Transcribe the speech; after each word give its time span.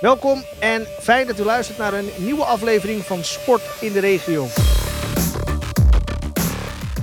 Welkom 0.00 0.42
en 0.60 0.82
fijn 1.00 1.26
dat 1.26 1.40
u 1.40 1.42
luistert 1.42 1.78
naar 1.78 1.94
een 1.94 2.08
nieuwe 2.18 2.44
aflevering 2.44 3.02
van 3.02 3.24
Sport 3.24 3.62
in 3.80 3.92
de 3.92 4.00
Regio. 4.00 4.46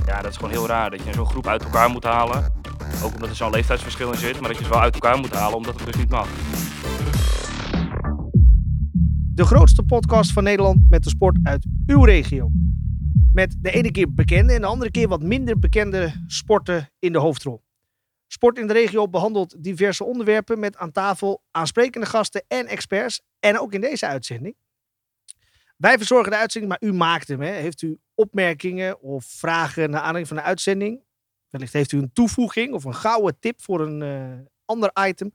Ja, 0.06 0.22
dat 0.22 0.32
is 0.32 0.36
gewoon 0.36 0.52
heel 0.52 0.68
raar 0.68 0.90
dat 0.90 1.04
je 1.04 1.14
zo'n 1.14 1.26
groep 1.26 1.48
uit 1.48 1.64
elkaar 1.64 1.90
moet 1.90 2.04
halen. 2.04 2.54
Ook 3.04 3.14
omdat 3.14 3.30
er 3.30 3.36
zo'n 3.36 3.50
leeftijdsverschil 3.50 4.12
in 4.12 4.18
zit, 4.18 4.40
maar 4.40 4.50
dat 4.50 4.58
je 4.58 4.64
ze 4.64 4.70
wel 4.70 4.80
uit 4.80 4.94
elkaar 4.94 5.18
moet 5.18 5.34
halen 5.34 5.58
omdat 5.58 5.76
het 5.76 5.86
dus 5.86 5.96
niet 5.96 6.10
mag. 6.10 6.28
De 9.34 9.46
grootste 9.46 9.84
podcast 9.84 10.32
van 10.32 10.44
Nederland 10.44 10.80
met 10.90 11.04
de 11.04 11.10
sport 11.10 11.38
uit 11.44 11.66
uw 11.86 12.04
regio. 12.04 12.50
Met 13.34 13.56
de 13.60 13.72
ene 13.72 13.92
keer 13.92 14.14
bekende 14.14 14.54
en 14.54 14.62
de 14.62 14.68
andere 14.68 14.92
keer 14.92 15.08
wat 15.08 15.24
minder 15.24 15.60
bekende 15.60 16.24
sporten 16.28 16.90
in 17.00 17.12
de 17.12 17.20
hoofdrol. 17.20 17.65
Sport 18.46 18.62
in 18.62 18.68
de 18.68 18.74
regio 18.74 19.08
behandelt 19.08 19.64
diverse 19.64 20.04
onderwerpen 20.04 20.60
met 20.60 20.78
aan 20.78 20.92
tafel 20.92 21.44
aansprekende 21.52 22.08
gasten 22.08 22.44
en 22.48 22.68
experts. 22.68 23.22
En 23.40 23.60
ook 23.60 23.74
in 23.74 23.82
deze 23.82 24.06
uitzending. 24.06 24.56
Wij 25.78 25.98
verzorgen 25.98 26.32
de 26.32 26.38
uitzending, 26.38 26.72
maar 26.72 26.90
u 26.90 26.94
maakt 26.94 27.28
hem. 27.28 27.42
Hè. 27.42 27.52
Heeft 27.52 27.82
u 27.82 28.00
opmerkingen 28.14 29.02
of 29.02 29.26
vragen 29.26 29.90
naar 29.90 30.00
aanleiding 30.00 30.28
van 30.28 30.38
de 30.38 30.44
uitzending? 30.44 31.04
Wellicht 31.50 31.74
heeft 31.74 31.92
u 31.92 31.98
een 31.98 32.14
toevoeging 32.14 32.74
of 32.74 32.84
een 32.84 32.96
gouden 32.96 33.40
tip 33.40 33.62
voor 33.62 33.82
een 33.82 34.02
uh, 34.02 34.34
ander 34.66 34.92
item. 35.08 35.32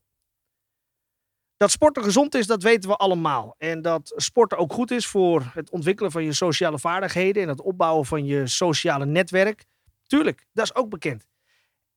Dat 1.61 1.71
sporten 1.71 2.03
gezond 2.03 2.35
is, 2.35 2.47
dat 2.47 2.63
weten 2.63 2.91
we 2.91 2.97
allemaal. 2.97 3.55
En 3.59 3.83
dat 3.83 4.13
sporten 4.17 4.59
ook 4.59 4.73
goed 4.73 4.91
is 4.91 5.07
voor 5.07 5.51
het 5.55 5.71
ontwikkelen 5.71 6.11
van 6.11 6.25
je 6.25 6.33
sociale 6.33 6.79
vaardigheden 6.79 7.43
en 7.43 7.49
het 7.49 7.61
opbouwen 7.61 8.07
van 8.07 8.25
je 8.25 8.47
sociale 8.47 9.07
netwerk. 9.07 9.65
Tuurlijk, 10.07 10.47
dat 10.53 10.65
is 10.65 10.75
ook 10.75 10.89
bekend. 10.89 11.27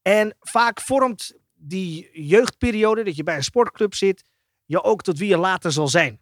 En 0.02 0.36
vaak 0.40 0.82
vormt 0.82 1.34
die 1.54 2.10
jeugdperiode 2.28 3.04
dat 3.04 3.16
je 3.16 3.24
bij 3.24 3.36
een 3.36 3.44
sportclub 3.44 3.94
zit, 3.94 4.24
je 4.66 4.84
ook 4.84 5.02
tot 5.02 5.18
wie 5.18 5.30
je 5.30 5.38
later 5.38 5.72
zal 5.72 5.88
zijn. 5.88 6.22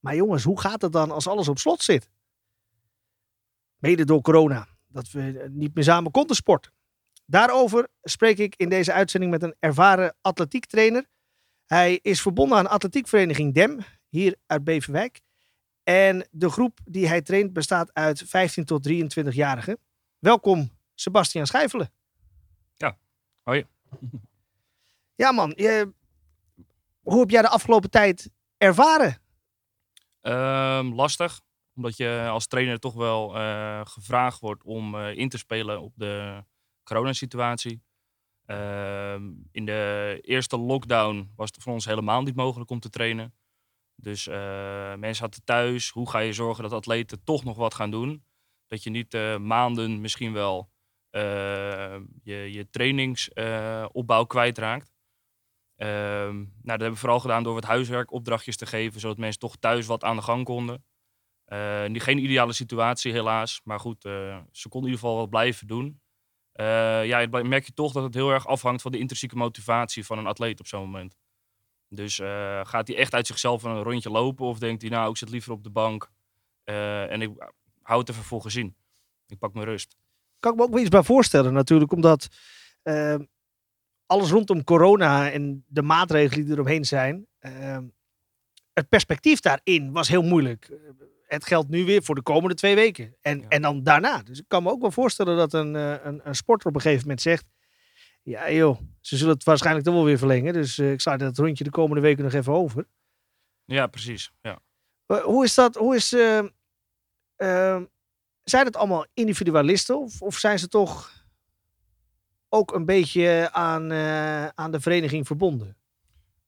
Maar 0.00 0.14
jongens, 0.14 0.44
hoe 0.44 0.60
gaat 0.60 0.82
het 0.82 0.92
dan 0.92 1.10
als 1.10 1.26
alles 1.26 1.48
op 1.48 1.58
slot 1.58 1.82
zit? 1.82 2.08
Mede 3.78 4.04
door 4.04 4.20
corona, 4.20 4.68
dat 4.86 5.10
we 5.10 5.48
niet 5.50 5.74
meer 5.74 5.84
samen 5.84 6.10
konden 6.10 6.36
sporten. 6.36 6.72
Daarover 7.26 7.88
spreek 8.02 8.38
ik 8.38 8.54
in 8.56 8.68
deze 8.68 8.92
uitzending 8.92 9.32
met 9.32 9.42
een 9.42 9.54
ervaren 9.58 10.16
atletiektrainer 10.20 11.06
hij 11.68 11.98
is 12.02 12.22
verbonden 12.22 12.58
aan 12.58 12.66
atletiekvereniging 12.66 13.54
DEM, 13.54 13.78
hier 14.08 14.36
uit 14.46 14.64
Beverwijk. 14.64 15.20
En 15.82 16.28
de 16.30 16.50
groep 16.50 16.78
die 16.84 17.08
hij 17.08 17.22
traint 17.22 17.52
bestaat 17.52 17.94
uit 17.94 18.22
15 18.26 18.64
tot 18.64 18.88
23-jarigen. 18.88 19.78
Welkom, 20.18 20.70
Sebastian 20.94 21.46
Schijfelen. 21.46 21.92
Ja, 22.74 22.98
hoi. 23.42 23.66
Ja 25.14 25.32
man, 25.32 25.52
je, 25.56 25.92
hoe 27.00 27.20
heb 27.20 27.30
jij 27.30 27.42
de 27.42 27.48
afgelopen 27.48 27.90
tijd 27.90 28.30
ervaren? 28.56 29.22
Um, 30.22 30.94
lastig, 30.94 31.40
omdat 31.74 31.96
je 31.96 32.26
als 32.30 32.46
trainer 32.46 32.78
toch 32.78 32.94
wel 32.94 33.36
uh, 33.36 33.80
gevraagd 33.84 34.40
wordt 34.40 34.62
om 34.64 34.94
uh, 34.94 35.16
in 35.16 35.28
te 35.28 35.38
spelen 35.38 35.80
op 35.80 35.92
de 35.96 36.44
coronasituatie. 36.82 37.82
Ehm, 38.48 39.32
in 39.52 39.64
de 39.64 40.18
eerste 40.22 40.58
lockdown 40.58 41.32
was 41.36 41.50
het 41.50 41.62
voor 41.62 41.72
ons 41.72 41.84
helemaal 41.84 42.22
niet 42.22 42.34
mogelijk 42.34 42.70
om 42.70 42.80
te 42.80 42.90
trainen. 42.90 43.34
Dus 43.94 44.26
uh, 44.26 44.34
mensen 44.94 45.14
zaten 45.14 45.44
thuis. 45.44 45.90
Hoe 45.90 46.10
ga 46.10 46.18
je 46.18 46.32
zorgen 46.32 46.62
dat 46.62 46.72
atleten 46.72 47.24
toch 47.24 47.44
nog 47.44 47.56
wat 47.56 47.74
gaan 47.74 47.90
doen? 47.90 48.24
Dat 48.66 48.82
je 48.82 48.90
niet 48.90 49.14
uh, 49.14 49.38
maanden 49.38 50.00
misschien 50.00 50.32
wel 50.32 50.70
uh, 51.10 51.96
je, 52.22 52.52
je 52.52 52.70
trainingsopbouw 52.70 54.24
kwijtraakt. 54.24 54.92
Ehm, 55.76 56.36
nou, 56.36 56.48
dat 56.62 56.80
hebben 56.80 56.92
we 56.92 56.96
vooral 56.96 57.20
gedaan 57.20 57.42
door 57.42 57.54
wat 57.54 57.64
huiswerkopdrachtjes 57.64 58.56
te 58.56 58.66
geven, 58.66 59.00
zodat 59.00 59.18
mensen 59.18 59.40
toch 59.40 59.56
thuis 59.56 59.86
wat 59.86 60.04
aan 60.04 60.16
de 60.16 60.22
gang 60.22 60.44
konden. 60.44 60.84
geen 61.92 62.18
ideale 62.18 62.52
situatie 62.52 63.12
helaas, 63.12 63.60
maar 63.64 63.80
goed, 63.80 64.02
ze 64.02 64.68
konden 64.68 64.90
in 64.90 64.96
ieder 64.96 64.98
geval 64.98 65.16
wat 65.16 65.30
blijven 65.30 65.66
doen. 65.66 66.00
Uh, 66.60 67.06
ja, 67.06 67.26
merk 67.26 67.66
je 67.66 67.72
toch 67.72 67.92
dat 67.92 68.02
het 68.02 68.14
heel 68.14 68.30
erg 68.30 68.46
afhangt 68.46 68.82
van 68.82 68.92
de 68.92 68.98
intrinsieke 68.98 69.36
motivatie 69.36 70.06
van 70.06 70.18
een 70.18 70.26
atleet 70.26 70.60
op 70.60 70.66
zo'n 70.66 70.80
moment. 70.80 71.16
Dus 71.88 72.18
uh, 72.18 72.60
gaat 72.64 72.88
hij 72.88 72.96
echt 72.96 73.14
uit 73.14 73.26
zichzelf 73.26 73.62
een 73.62 73.82
rondje 73.82 74.10
lopen 74.10 74.46
of 74.46 74.58
denkt 74.58 74.82
hij, 74.82 74.90
nou, 74.90 75.10
ik 75.10 75.16
zit 75.16 75.30
liever 75.30 75.52
op 75.52 75.62
de 75.62 75.70
bank 75.70 76.10
uh, 76.64 77.10
en 77.10 77.22
ik 77.22 77.30
hou 77.82 78.00
het 78.00 78.08
even 78.08 78.22
voor 78.22 78.42
gezien. 78.42 78.76
Ik 79.26 79.38
pak 79.38 79.54
mijn 79.54 79.66
rust. 79.66 79.96
Kan 80.40 80.52
ik 80.52 80.58
me 80.58 80.64
ook 80.64 80.70
wel 80.70 80.80
iets 80.80 80.88
bij 80.88 81.02
voorstellen 81.02 81.52
natuurlijk, 81.52 81.92
omdat 81.92 82.28
alles 84.06 84.30
rondom 84.30 84.64
corona 84.64 85.30
en 85.30 85.64
de 85.66 85.82
maatregelen 85.82 86.44
die 86.44 86.54
eromheen 86.54 86.84
zijn, 86.84 87.26
het 88.72 88.88
perspectief 88.88 89.40
daarin 89.40 89.92
was 89.92 90.08
heel 90.08 90.22
moeilijk 90.22 90.70
het 91.28 91.46
geldt 91.46 91.68
nu 91.68 91.84
weer 91.84 92.02
voor 92.02 92.14
de 92.14 92.22
komende 92.22 92.54
twee 92.54 92.74
weken. 92.74 93.16
En, 93.20 93.48
en 93.48 93.62
dan 93.62 93.82
daarna. 93.82 94.22
Dus 94.22 94.38
ik 94.38 94.44
kan 94.48 94.62
me 94.62 94.70
ook 94.70 94.80
wel 94.80 94.90
voorstellen 94.90 95.36
dat 95.36 95.52
een, 95.52 95.76
eh, 95.76 95.94
een, 96.02 96.20
een 96.24 96.34
sporter 96.34 96.68
op 96.68 96.74
een 96.74 96.80
gegeven 96.80 97.02
moment 97.02 97.20
zegt... 97.20 97.44
Ja 98.22 98.50
joh, 98.50 98.78
ze 99.00 99.16
zullen 99.16 99.34
het 99.34 99.44
waarschijnlijk 99.44 99.86
toch 99.86 99.94
wel 99.94 100.04
weer 100.04 100.18
verlengen. 100.18 100.52
Dus 100.52 100.78
uh, 100.78 100.92
ik 100.92 101.00
sla 101.00 101.16
dat 101.16 101.38
rondje 101.38 101.64
de 101.64 101.70
komende 101.70 102.02
weken 102.02 102.24
nog 102.24 102.32
even 102.32 102.52
over. 102.52 102.86
Ja, 103.64 103.86
precies. 103.86 104.32
Ja. 104.42 104.58
hoe 105.06 105.44
is 105.44 105.54
dat? 105.54 105.74
Hoe 105.74 105.96
is, 105.96 106.12
uh, 106.12 106.46
zijn 108.42 108.64
het 108.64 108.76
allemaal 108.76 109.06
individualisten? 109.14 109.98
Of, 109.98 110.22
of 110.22 110.36
zijn 110.36 110.58
ze 110.58 110.68
toch 110.68 111.12
ook 112.48 112.74
een 112.74 112.84
beetje 112.84 113.48
aan, 113.52 113.92
aan 114.54 114.70
de 114.70 114.80
vereniging 114.80 115.26
verbonden? 115.26 115.76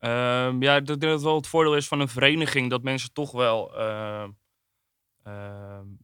Um, 0.01 0.63
ja, 0.63 0.77
ik 0.77 0.87
denk 0.87 1.01
dat 1.01 1.11
het 1.11 1.23
wel 1.23 1.37
het 1.37 1.47
voordeel 1.47 1.77
is 1.77 1.89
van 1.89 2.01
een 2.01 2.09
vereniging 2.09 2.71
dat 2.71 2.83
mensen 2.83 3.13
toch 3.13 3.33
wel 3.33 3.79
uh, 3.79 4.25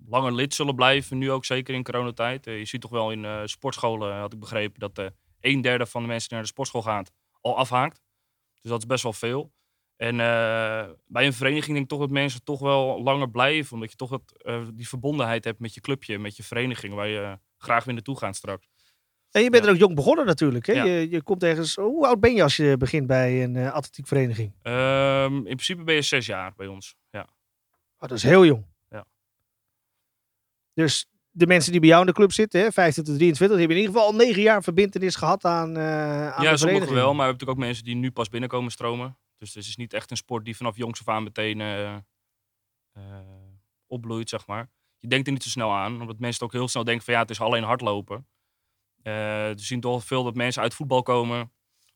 langer 0.07 0.33
lid 0.33 0.55
zullen 0.55 0.75
blijven. 0.75 1.19
Nu 1.19 1.31
ook 1.31 1.45
zeker 1.45 1.75
in 1.75 1.83
coronatijd. 1.83 2.47
Uh, 2.47 2.59
je 2.59 2.65
ziet 2.65 2.81
toch 2.81 2.91
wel 2.91 3.11
in 3.11 3.25
uh, 3.25 3.41
sportscholen, 3.45 4.15
had 4.15 4.33
ik 4.33 4.41
begrepen, 4.41 4.81
dat 4.81 5.13
een 5.41 5.61
derde 5.61 5.87
van 5.87 6.03
de 6.03 6.09
mensen 6.09 6.29
die 6.29 6.39
naar 6.39 6.47
de 6.47 6.53
sportschool 6.53 6.83
gaat 6.83 7.13
al 7.41 7.57
afhaakt. 7.57 8.03
Dus 8.61 8.71
dat 8.71 8.81
is 8.81 8.87
best 8.87 9.03
wel 9.03 9.13
veel. 9.13 9.53
En 9.97 10.17
bij 11.07 11.27
een 11.27 11.33
vereniging 11.33 11.73
denk 11.73 11.83
ik 11.83 11.89
toch 11.89 11.99
dat 11.99 12.11
mensen 12.11 12.45
toch 12.45 12.61
wel 12.61 13.03
langer 13.03 13.31
blijven. 13.31 13.75
Omdat 13.75 13.91
je 13.91 13.97
toch 13.97 14.11
het, 14.11 14.35
die 14.75 14.89
verbondenheid 14.89 15.45
hebt 15.45 15.59
met 15.59 15.75
je 15.75 15.81
clubje, 15.81 16.19
met 16.19 16.37
je 16.37 16.43
vereniging, 16.43 16.95
waar 16.95 17.09
je 17.09 17.39
graag 17.59 17.85
weer 17.85 17.95
naartoe 17.95 18.19
gaat 18.19 18.37
straks. 18.37 18.69
En 19.31 19.43
je 19.43 19.51
bent 19.51 19.65
er 19.65 19.71
ook 19.71 19.77
jong 19.77 19.95
begonnen 19.95 20.27
natuurlijk. 20.27 20.67
Hè? 20.67 20.73
Ja. 20.73 20.85
Je, 20.85 21.11
je 21.11 21.23
komt 21.23 21.43
ergens. 21.43 21.75
Hoe 21.75 22.07
oud 22.07 22.21
ben 22.21 22.35
je 22.35 22.43
als 22.43 22.57
je 22.57 22.77
begint 22.77 23.07
bij 23.07 23.43
een 23.43 23.57
atletiekvereniging? 23.57 24.53
Um, 24.63 25.37
in 25.37 25.43
principe 25.43 25.83
ben 25.83 25.95
je 25.95 26.03
zes 26.03 26.27
jaar 26.27 26.53
bij 26.57 26.67
ons. 26.67 26.95
Ja. 27.11 27.29
Oh, 27.99 28.09
dat 28.09 28.13
is 28.13 28.23
heel 28.23 28.45
jong. 28.45 28.65
Dus 30.77 31.07
de 31.31 31.47
mensen 31.47 31.73
die 31.73 31.81
bij 31.81 31.89
jou 31.89 32.01
in 32.01 32.07
de 32.07 32.13
club 32.13 32.33
zitten, 32.33 32.61
hè, 32.61 32.73
15 32.73 33.05
tot 33.05 33.15
23, 33.15 33.57
die 33.59 33.67
hebben 33.67 33.77
in 33.77 33.83
ieder 33.83 34.01
geval 34.01 34.13
al 34.13 34.27
negen 34.27 34.43
jaar 34.43 34.63
verbindenis 34.63 35.15
gehad 35.15 35.45
aan, 35.45 35.77
uh, 35.77 36.31
aan 36.31 36.43
ja, 36.43 36.57
sommigen 36.57 36.95
wel, 36.95 36.95
maar 36.95 36.95
we 36.95 37.07
hebben 37.07 37.17
natuurlijk 37.17 37.51
ook 37.51 37.65
mensen 37.65 37.85
die 37.85 37.95
nu 37.95 38.11
pas 38.11 38.29
binnenkomen 38.29 38.71
stromen. 38.71 39.19
Dus 39.39 39.55
het 39.55 39.65
is 39.65 39.77
niet 39.77 39.93
echt 39.93 40.11
een 40.11 40.17
sport 40.17 40.45
die 40.45 40.57
vanaf 40.57 40.77
jongs 40.77 41.01
af 41.01 41.09
aan 41.09 41.23
meteen 41.23 41.61
uh, 41.61 41.97
uh, 42.97 43.03
opbloeit, 43.87 44.29
zeg 44.29 44.47
maar. 44.47 44.71
Je 44.99 45.09
denkt 45.09 45.27
er 45.27 45.33
niet 45.33 45.43
zo 45.43 45.49
snel 45.49 45.73
aan, 45.73 46.01
omdat 46.01 46.19
mensen 46.19 46.45
ook 46.45 46.53
heel 46.53 46.69
snel 46.69 46.85
denken 46.85 47.05
van 47.05 47.15
ja, 47.15 47.21
het 47.21 47.31
is 47.31 47.41
alleen 47.41 47.63
hardlopen. 47.63 48.27
we 49.03 49.53
zien 49.57 49.81
toch 49.81 50.05
veel 50.05 50.25
dat 50.25 50.35
mensen 50.35 50.63
uit 50.63 50.75
voetbal 50.75 51.03
komen, 51.03 51.53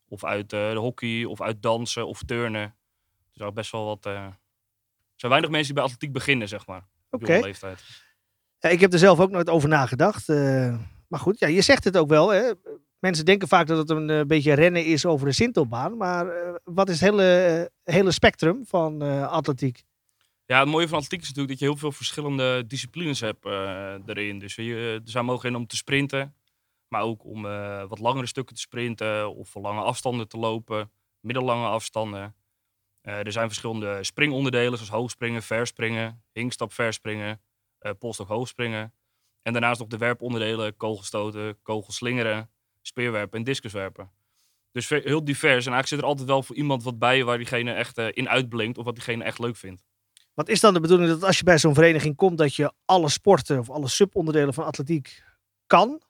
of 0.08 0.24
uit 0.24 0.50
de 0.50 0.74
hockey, 0.76 1.24
of 1.24 1.40
uit 1.40 1.62
dansen, 1.62 2.06
of 2.06 2.22
turnen. 2.22 2.76
Dus 3.32 3.42
ook 3.42 3.54
best 3.54 3.72
wel 3.72 3.84
wat... 3.84 4.04
er 4.04 4.38
zijn 5.16 5.30
weinig 5.32 5.50
mensen 5.50 5.74
die 5.74 5.74
bij 5.74 5.84
atletiek 5.84 6.12
beginnen, 6.12 6.48
zeg 6.48 6.66
maar. 6.66 6.88
Oké. 7.10 7.24
Okay. 7.24 7.54
Ik 8.60 8.80
heb 8.80 8.92
er 8.92 8.98
zelf 8.98 9.20
ook 9.20 9.30
nooit 9.30 9.48
over 9.48 9.68
nagedacht. 9.68 10.28
Uh, 10.28 10.78
maar 11.08 11.20
goed, 11.20 11.38
ja, 11.38 11.46
je 11.46 11.60
zegt 11.60 11.84
het 11.84 11.96
ook 11.96 12.08
wel. 12.08 12.28
Hè? 12.28 12.52
Mensen 12.98 13.24
denken 13.24 13.48
vaak 13.48 13.66
dat 13.66 13.78
het 13.78 13.90
een 13.90 14.08
uh, 14.08 14.20
beetje 14.22 14.52
rennen 14.52 14.84
is 14.84 15.06
over 15.06 15.26
de 15.26 15.32
Sintelbaan. 15.32 15.96
Maar 15.96 16.26
uh, 16.26 16.54
wat 16.64 16.88
is 16.88 17.00
het 17.00 17.10
hele, 17.10 17.70
hele 17.84 18.10
spectrum 18.10 18.66
van 18.66 19.02
atletiek? 19.28 19.82
Ja, 20.46 20.58
het 20.58 20.68
mooie 20.68 20.88
van 20.88 20.98
atletiek 20.98 21.20
is 21.20 21.28
natuurlijk 21.28 21.58
dat 21.58 21.58
je 21.58 21.64
heel 21.64 21.80
veel 21.80 21.92
verschillende 21.92 22.66
disciplines 22.66 23.20
hebt 23.20 23.44
erin. 24.06 24.38
Dus 24.38 24.54
je, 24.54 25.00
er 25.04 25.10
zijn 25.10 25.24
mogelijkheden 25.24 25.60
om 25.60 25.66
te 25.66 25.76
sprinten. 25.76 26.34
Maar 26.88 27.02
ook 27.02 27.24
om 27.24 27.42
wat 27.88 27.98
langere 27.98 28.26
stukken 28.26 28.54
te 28.54 28.60
sprinten 28.60 29.34
of 29.34 29.48
voor 29.48 29.62
lange 29.62 29.80
afstanden 29.80 30.28
te 30.28 30.38
lopen. 30.38 30.90
Middellange 31.20 31.66
afstanden. 31.66 32.34
er 33.00 33.32
zijn 33.32 33.46
verschillende 33.46 34.04
springonderdelen 34.04 34.78
zoals 34.78 34.92
hoogspringen, 34.92 35.42
verspringen, 35.42 36.22
hinkstap, 36.32 36.72
verspringen 36.72 37.40
uh, 37.80 37.92
polstok 37.98 38.28
hoogspringen. 38.28 38.94
En 39.42 39.52
daarnaast 39.52 39.78
nog 39.78 39.88
de 39.88 39.96
werponderdelen, 39.96 40.76
kogelstoten, 40.76 41.58
kogelslingeren, 41.62 42.50
speerwerpen 42.82 43.38
en 43.38 43.44
discuswerpen. 43.44 44.10
Dus 44.72 44.88
heel 44.88 45.24
divers. 45.24 45.66
En 45.66 45.72
eigenlijk 45.72 45.86
zit 45.86 45.98
er 45.98 46.04
altijd 46.04 46.28
wel 46.28 46.42
voor 46.42 46.56
iemand 46.56 46.82
wat 46.82 46.98
bij 46.98 47.24
waar 47.24 47.36
diegene 47.36 47.72
echt 47.72 47.98
uh, 47.98 48.06
in 48.10 48.28
uitblinkt 48.28 48.78
of 48.78 48.84
wat 48.84 48.94
diegene 48.94 49.24
echt 49.24 49.38
leuk 49.38 49.56
vindt. 49.56 49.84
Wat 50.34 50.48
is 50.48 50.60
dan 50.60 50.74
de 50.74 50.80
bedoeling 50.80 51.10
dat 51.10 51.24
als 51.24 51.38
je 51.38 51.44
bij 51.44 51.58
zo'n 51.58 51.74
vereniging 51.74 52.16
komt, 52.16 52.38
dat 52.38 52.54
je 52.54 52.72
alle 52.84 53.08
sporten 53.08 53.58
of 53.58 53.70
alle 53.70 53.88
subonderdelen 53.88 54.54
van 54.54 54.64
atletiek 54.64 55.22
kan? 55.66 56.02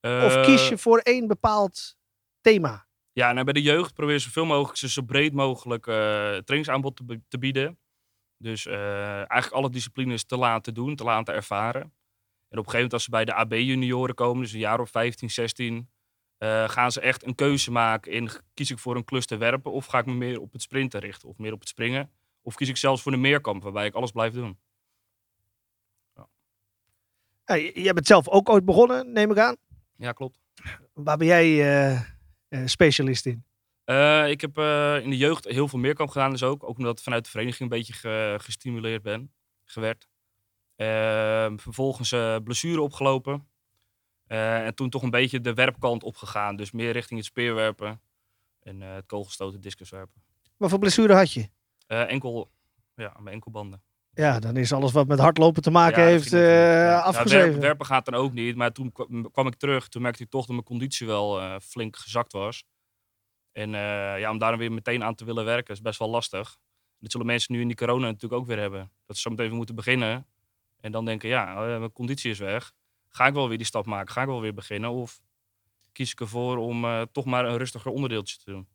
Of 0.00 0.40
kies 0.40 0.62
Eh, 0.62 0.68
je 0.68 0.78
voor 0.78 0.98
één 0.98 1.26
bepaald 1.26 1.96
thema? 2.40 2.86
Ja, 3.12 3.32
nou, 3.32 3.44
bij 3.44 3.52
de 3.52 3.62
jeugd 3.62 3.94
probeer 3.94 4.14
je 4.14 4.20
zoveel 4.20 4.44
mogelijk 4.44 4.78
ze 4.78 4.88
zo 4.88 5.02
breed 5.02 5.32
mogelijk 5.32 5.86
eh, 5.86 5.94
trainingsaanbod 5.94 7.00
te 7.28 7.38
bieden. 7.38 7.78
Dus 8.38 8.66
eh, 8.66 9.16
eigenlijk 9.16 9.52
alle 9.52 9.70
disciplines 9.70 10.24
te 10.24 10.36
laten 10.36 10.74
doen, 10.74 10.96
te 10.96 11.04
laten 11.04 11.34
ervaren. 11.34 11.82
En 12.48 12.58
op 12.58 12.64
een 12.66 12.70
gegeven 12.70 12.74
moment 12.74 12.92
als 12.92 13.04
ze 13.04 13.10
bij 13.10 13.24
de 13.24 13.34
AB-junioren 13.34 14.14
komen, 14.14 14.42
dus 14.42 14.52
een 14.52 14.58
jaar 14.58 14.80
of 14.80 14.90
15, 14.90 15.30
16, 15.30 15.90
eh, 16.38 16.68
gaan 16.68 16.92
ze 16.92 17.00
echt 17.00 17.26
een 17.26 17.34
keuze 17.34 17.70
maken 17.70 18.12
in 18.12 18.30
kies 18.54 18.70
ik 18.70 18.78
voor 18.78 18.96
een 18.96 19.04
klus 19.04 19.26
te 19.26 19.36
werpen 19.36 19.72
of 19.72 19.86
ga 19.86 19.98
ik 19.98 20.06
me 20.06 20.14
meer 20.14 20.40
op 20.40 20.52
het 20.52 20.62
sprinten 20.62 21.00
richten 21.00 21.28
of 21.28 21.38
meer 21.38 21.52
op 21.52 21.60
het 21.60 21.68
springen. 21.68 22.10
Of 22.42 22.54
kies 22.54 22.68
ik 22.68 22.76
zelfs 22.76 23.02
voor 23.02 23.12
de 23.12 23.18
meerkamp 23.18 23.62
waarbij 23.62 23.86
ik 23.86 23.94
alles 23.94 24.10
blijf 24.10 24.32
doen. 24.32 24.58
Ja, 27.44 27.56
jij 27.56 27.92
bent 27.92 28.06
zelf 28.06 28.28
ook 28.28 28.48
ooit 28.48 28.64
begonnen, 28.64 29.12
neem 29.12 29.30
ik 29.30 29.38
aan. 29.38 29.56
Ja, 29.96 30.12
klopt. 30.12 30.38
Waar 30.92 31.16
ben 31.16 31.26
jij 31.26 31.78
eh, 32.48 32.62
specialist 32.64 33.26
in? 33.26 33.44
Eh, 33.88 34.28
ik 34.30 34.40
heb 34.40 34.58
eh, 34.58 35.00
in 35.02 35.10
de 35.10 35.16
jeugd 35.16 35.44
heel 35.44 35.68
veel 35.68 35.78
meerkamp 35.78 36.10
gedaan, 36.10 36.30
dus 36.30 36.42
ook. 36.42 36.64
Ook 36.68 36.78
omdat 36.78 36.98
ik 36.98 37.04
vanuit 37.04 37.24
de 37.24 37.30
vereniging 37.30 37.60
een 37.70 37.76
beetje 37.78 37.92
ge- 37.92 38.36
gestimuleerd 38.40 39.02
ben, 39.02 39.32
gewerd. 39.64 40.08
Ehm, 40.76 41.56
vervolgens 41.56 42.12
eh 42.12 42.36
blessure 42.44 42.80
opgelopen. 42.80 43.48
Eh, 44.26 44.66
en 44.66 44.74
toen 44.74 44.90
toch 44.90 45.02
een 45.02 45.10
beetje 45.10 45.40
de 45.40 45.54
werpkant 45.54 46.02
opgegaan. 46.02 46.56
Dus 46.56 46.70
meer 46.70 46.92
richting 46.92 47.18
het 47.18 47.28
speerwerpen 47.28 48.00
en 48.62 48.82
eh, 48.82 48.94
het 48.94 49.06
kogelstoten, 49.06 49.60
discuswerpen. 49.60 50.22
Wat 50.56 50.70
voor 50.70 50.78
blessure 50.78 51.14
had 51.14 51.32
je? 51.32 51.48
Eh, 51.86 52.10
enkel, 52.10 52.50
ja, 52.94 53.16
mijn 53.20 53.34
enkelbanden. 53.34 53.82
Ja, 54.12 54.38
dan 54.38 54.56
is 54.56 54.72
alles 54.72 54.92
wat 54.92 55.06
met 55.06 55.18
hardlopen 55.18 55.62
te 55.62 55.70
maken 55.70 55.98
Ja, 55.98 56.02
dat 56.02 56.10
heeft 56.12 56.28
ging 56.28 56.42
natuurlijk, 56.42 56.62
eh, 56.68 56.74
ja. 56.74 56.84
Ja, 56.90 57.00
afgeschreven. 57.00 57.48
werp- 57.50 57.62
werpen 57.62 57.86
gaat 57.86 58.04
dan 58.04 58.14
ook 58.14 58.32
niet. 58.32 58.56
Maar 58.56 58.72
toen 58.72 58.92
kwa- 58.92 59.06
kwam 59.32 59.46
ik 59.46 59.54
terug. 59.54 59.88
Toen 59.88 60.02
merkte 60.02 60.22
ik 60.22 60.30
toch 60.30 60.40
dat 60.40 60.50
mijn 60.54 60.64
conditie 60.64 61.06
wel 61.06 61.40
eh, 61.40 61.54
flink 61.62 61.96
gezakt 61.96 62.32
was. 62.32 62.64
En 63.58 63.74
eh, 63.74 64.20
ja, 64.20 64.30
om 64.30 64.38
daar 64.38 64.58
weer 64.58 64.72
meteen 64.72 65.04
aan 65.04 65.14
te 65.14 65.24
willen 65.24 65.44
werken 65.44 65.74
is 65.74 65.80
best 65.80 65.98
wel 65.98 66.08
lastig. 66.08 66.56
Dat 66.98 67.10
zullen 67.10 67.26
mensen 67.26 67.54
nu 67.54 67.60
in 67.60 67.66
die 67.66 67.76
corona 67.76 68.06
natuurlijk 68.06 68.40
ook 68.40 68.46
weer 68.46 68.58
hebben. 68.58 68.90
Dat 69.06 69.16
ze 69.16 69.22
zo 69.22 69.30
meteen 69.30 69.52
moeten 69.52 69.74
beginnen. 69.74 70.26
En 70.80 70.92
dan 70.92 71.04
denken, 71.04 71.28
ja, 71.28 71.50
eh, 71.50 71.78
mijn 71.78 71.92
conditie 71.92 72.30
is 72.30 72.38
weg. 72.38 72.72
Ga 73.08 73.26
ik 73.26 73.34
wel 73.34 73.48
weer 73.48 73.56
die 73.56 73.66
stap 73.66 73.86
maken? 73.86 74.12
Ga 74.12 74.20
ik 74.20 74.26
wel 74.26 74.40
weer 74.40 74.54
beginnen? 74.54 74.90
Of 74.90 75.20
kies 75.92 76.12
ik 76.12 76.20
ervoor 76.20 76.56
om 76.56 76.84
eh, 76.84 77.02
toch 77.12 77.24
maar 77.24 77.44
een 77.44 77.56
rustiger 77.56 77.90
onderdeeltje 77.90 78.36
te 78.36 78.50
doen? 78.50 78.68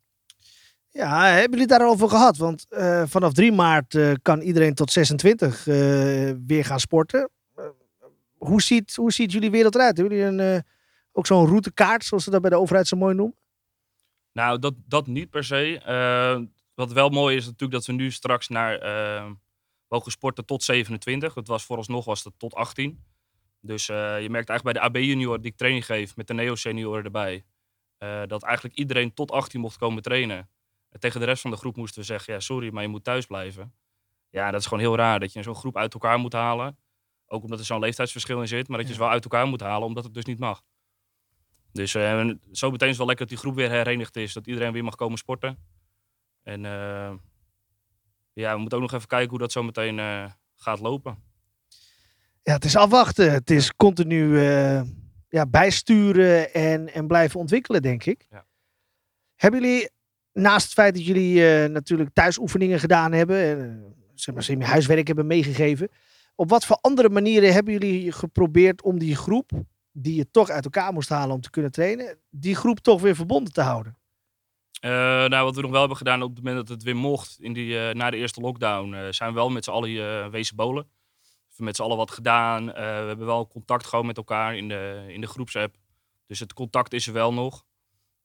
Ja, 0.90 1.24
hebben 1.24 1.42
jullie 1.42 1.60
het 1.60 1.80
daarover 1.80 2.10
gehad? 2.10 2.38
Want 2.38 2.66
vanaf 3.10 3.34
3 3.34 3.52
maart 3.52 3.98
kan 4.22 4.42
iedereen 4.42 4.74
tot 4.74 4.92
26 4.92 5.68
eh, 5.68 5.76
weer 6.46 6.66
gaan 6.66 6.80
sporten. 6.80 7.30
Hoe, 8.38 8.62
ziet, 8.62 8.96
hoe 8.96 9.12
ziet 9.12 9.32
jullie 9.32 9.52
wereld 9.52 9.76
eruit? 9.76 9.98
Hebben 9.98 10.18
jullie 10.18 10.44
een, 10.44 10.64
ook 11.12 11.26
zo'n 11.26 11.48
routekaart, 11.48 12.06
zoals 12.06 12.24
ze 12.24 12.30
dat 12.30 12.42
bij 12.42 12.50
de 12.50 12.60
overheid 12.60 12.88
zo 12.88 12.98
mooi 12.98 13.16
noemen? 13.16 13.42
Nou, 14.34 14.60
dat, 14.60 14.74
dat 14.86 15.08
niet 15.08 15.30
per 15.30 15.44
se. 15.44 15.80
Eh, 15.80 16.42
wat 16.76 16.92
wel 16.92 17.10
mooi 17.10 17.36
is 17.36 17.46
natuurlijk 17.46 17.72
dat 17.72 17.86
we 17.86 17.94
nu 17.94 18.12
straks 18.12 18.48
naar 18.48 18.80
eh, 18.80 19.32
mogen 19.88 20.12
sporten 20.12 20.46
tot 20.46 20.64
27. 20.64 21.34
Dat 21.34 21.48
was 21.48 21.66
vooralsnog 21.66 22.06
was 22.06 22.24
dat 22.24 22.34
tot 22.38 22.54
18. 22.56 23.04
Dus 23.62 23.90
eh, 23.90 24.22
je 24.22 24.30
merkt 24.30 24.50
eigenlijk 24.50 24.64
bij 24.64 24.74
de 24.74 24.80
AB-junior 25.00 25.42
die 25.42 25.52
ik 25.52 25.58
training 25.58 25.86
geef 25.86 26.16
met 26.16 26.28
de 26.28 26.34
neo-senioren 26.34 27.04
erbij. 27.04 27.44
eh, 27.98 28.22
dat 28.28 28.44
eigenlijk 28.44 28.76
iedereen 28.76 29.14
tot 29.14 29.32
18 29.32 29.60
mocht 29.60 29.78
komen 29.78 30.04
trainen. 30.04 30.50
En 30.90 31.00
tegen 31.00 31.20
de 31.20 31.26
rest 31.26 31.42
van 31.42 31.52
de 31.52 31.58
groep 31.58 31.76
moesten 31.76 32.00
we 32.02 32.06
zeggen, 32.08 32.34
ja 32.34 32.40
sorry, 32.40 32.74
maar 32.74 32.84
je 32.84 32.90
moet 32.90 33.04
thuis 33.04 33.26
blijven. 33.26 33.74
Ja, 34.30 34.52
dat 34.52 34.60
is 34.60 34.66
gewoon 34.68 34.84
heel 34.84 34.96
raar 34.96 35.20
dat 35.20 35.34
je 35.34 35.44
zo'n 35.44 35.56
groep 35.56 35.78
uit 35.78 35.94
elkaar 35.94 36.20
moet 36.20 36.34
halen. 36.34 36.78
Ook 37.28 37.44
omdat 37.44 37.60
er 37.60 37.66
zo'n 37.66 37.80
leeftijdsverschil 37.80 38.42
in 38.42 38.48
zit, 38.48 38.68
maar 38.68 38.78
dat 38.78 38.88
je 38.88 38.94
ze 38.94 39.00
wel 39.00 39.10
uit 39.10 39.24
elkaar 39.24 39.48
moet 39.48 39.62
halen 39.62 39.88
omdat 39.88 40.04
het 40.04 40.14
dus 40.14 40.26
niet 40.26 40.40
mag. 40.40 40.64
Dus 41.74 41.96
eh, 41.96 42.30
zo 42.52 42.72
meteen 42.72 42.90
is 42.90 42.98
het 42.98 42.98
wel 42.98 43.08
lekker 43.08 43.28
dat 43.28 43.28
die 43.28 43.38
groep 43.38 43.56
weer 43.56 43.70
herenigd 43.70 44.16
is. 44.16 44.34
Dat 44.34 44.48
iedereen 44.48 44.74
weer 44.74 44.84
mag 44.84 44.96
komen 44.96 45.18
sporten. 45.18 45.58
En 46.44 46.66
eh, 46.66 47.14
ja, 48.34 48.54
we 48.54 48.60
moeten 48.60 48.78
ook 48.78 48.84
nog 48.84 48.94
even 48.94 49.08
kijken 49.08 49.30
hoe 49.30 49.40
dat 49.40 49.52
zo 49.52 49.64
meteen 49.64 50.00
eh, 50.00 50.26
gaat 50.56 50.80
lopen. 50.80 51.18
Ja, 52.44 52.54
het 52.54 52.66
is 52.66 52.76
afwachten. 52.76 53.32
Het 53.32 53.50
is 53.50 53.76
continu 53.76 54.40
ja, 55.30 55.46
bijsturen 55.46 56.54
en, 56.54 56.94
en 56.94 57.08
blijven 57.08 57.40
ontwikkelen, 57.40 57.82
denk 57.82 58.06
ik. 58.06 58.28
Ja. 58.30 58.46
Hebben 59.36 59.62
jullie, 59.62 59.90
naast 60.32 60.64
het 60.64 60.74
feit 60.74 60.94
dat 60.94 61.06
jullie 61.06 61.68
natuurlijk 61.68 62.10
thuisoefeningen 62.14 62.80
gedaan 62.80 63.12
hebben, 63.12 63.38
en, 63.38 63.94
zeg 64.14 64.34
maar 64.34 64.44
semi-huiswerk 64.44 65.08
hebben 65.08 65.28
meegegeven, 65.28 65.90
op 66.36 66.50
wat 66.50 66.66
voor 66.66 66.78
andere 66.82 67.10
manieren 67.10 67.54
hebben 67.54 67.74
jullie 67.74 68.12
geprobeerd 68.12 68.82
om 68.82 69.00
die 69.00 69.16
groep, 69.16 69.52
die 69.94 70.16
je 70.16 70.32
toch 70.32 70.50
uit 70.50 70.64
elkaar 70.64 70.94
moest 70.94 71.10
halen 71.10 71.36
om 71.36 71.42
te 71.42 71.50
kunnen 71.50 71.72
trainen, 71.72 72.18
die 72.30 72.56
groep 72.56 72.80
toch 72.80 73.02
weer 73.02 73.16
verbonden 73.16 73.54
te 73.54 73.62
houden? 73.62 73.98
Eh, 74.84 74.90
nou, 75.26 75.44
wat 75.44 75.56
we 75.56 75.62
nog 75.62 75.72
wel 75.72 75.80
hebben 75.80 75.98
gedaan 75.98 76.22
op 76.22 76.36
het 76.36 76.44
moment 76.44 76.68
dat 76.68 76.76
het 76.76 76.84
weer 76.84 76.96
mocht, 76.96 77.38
in 77.40 77.54
die, 77.54 77.80
eh, 77.80 77.96
na 77.96 78.10
de 78.10 78.18
eerste 78.18 78.42
lockdown, 78.42 78.94
eh, 78.94 79.08
zijn 79.10 79.30
we 79.30 79.36
wel 79.36 79.50
met 79.50 79.64
z'n 79.64 79.72
allen 79.72 80.32
wezen 80.32 80.56
bolen. 80.56 80.84
We 80.84 81.30
hebben 81.48 81.66
met 81.66 81.76
z'n 81.76 81.82
allen 81.82 81.98
wat 81.98 82.12
gedaan. 82.12 82.66
We 82.66 82.82
hebben 82.82 83.26
wel 83.26 83.48
contact 83.48 83.86
gewoon 83.86 84.06
met 84.06 84.18
elkaar 84.18 84.58
in 84.58 84.68
de, 84.68 85.06
in 85.08 85.22
de 85.22 85.28
groepsapp. 85.28 85.76
Dus 86.28 86.40
het 86.40 86.54
contact 86.54 86.94
is 86.94 87.08
er 87.08 87.14
wel 87.14 87.34
nog. 87.34 87.66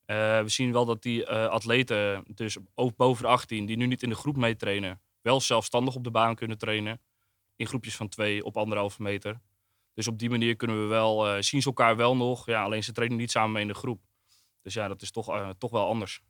We 0.06 0.42
zien 0.46 0.72
wel 0.72 0.84
dat 0.84 1.02
die 1.02 1.28
atleten, 1.28 2.24
dus 2.34 2.56
boven 2.96 3.22
de 3.22 3.28
18, 3.28 3.66
die 3.66 3.76
nu 3.76 3.86
niet 3.86 4.02
in 4.02 4.08
de 4.08 4.14
groep 4.14 4.36
meetrainen, 4.36 5.00
wel 5.20 5.40
zelfstandig 5.40 5.94
op 5.94 6.04
de 6.04 6.10
baan 6.10 6.34
kunnen 6.34 6.58
trainen. 6.58 7.00
In 7.56 7.66
groepjes 7.66 7.96
van 7.96 8.08
twee 8.08 8.44
op 8.44 8.56
anderhalve 8.56 9.02
meter. 9.02 9.40
Dus 9.98 10.08
op 10.08 10.18
die 10.18 10.30
manier 10.30 10.56
kunnen 10.56 10.80
we 10.80 10.86
wel, 10.86 11.26
eh, 11.26 11.42
zien 11.42 11.62
ze 11.62 11.68
elkaar 11.68 11.96
wel 11.96 12.16
nog. 12.16 12.46
Ja, 12.46 12.62
alleen 12.62 12.84
ze 12.84 12.92
trainen 12.92 13.18
niet 13.18 13.30
samen 13.30 13.60
in 13.60 13.68
de 13.68 13.74
groep. 13.74 14.00
Dus 14.62 14.74
ja, 14.74 14.88
dat 14.88 15.02
is 15.02 15.10
toch, 15.10 15.28
eh, 15.28 15.50
toch 15.58 15.70
wel 15.70 15.86
anders. 15.86 16.22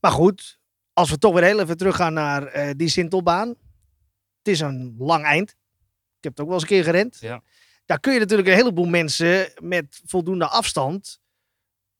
Maar 0.00 0.10
goed, 0.10 0.58
als 0.92 1.10
we 1.10 1.18
toch 1.18 1.34
weer 1.34 1.42
heel 1.42 1.60
even 1.60 1.76
teruggaan 1.76 2.12
naar 2.12 2.46
eh, 2.46 2.70
die 2.76 2.88
Sintelbaan. 2.88 3.48
Het 3.48 4.48
is 4.48 4.60
een 4.60 4.94
lang 4.98 5.24
eind. 5.24 5.50
Ik 5.50 6.24
heb 6.24 6.32
het 6.32 6.40
ook 6.40 6.46
wel 6.46 6.54
eens 6.54 6.62
een 6.62 6.68
keer 6.68 6.84
gerend. 6.84 7.18
Ja. 7.20 7.42
Daar 7.84 8.00
kun 8.00 8.12
je 8.12 8.18
natuurlijk 8.18 8.48
een 8.48 8.54
heleboel 8.54 8.86
mensen 8.86 9.52
met 9.62 10.00
voldoende 10.04 10.46
afstand 10.46 11.20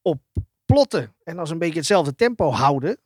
op 0.01 0.21
plotten. 0.65 1.15
En 1.23 1.39
als 1.39 1.49
een 1.49 1.59
beetje 1.59 1.77
hetzelfde 1.77 2.15
tempo 2.15 2.51
houden. 2.51 2.99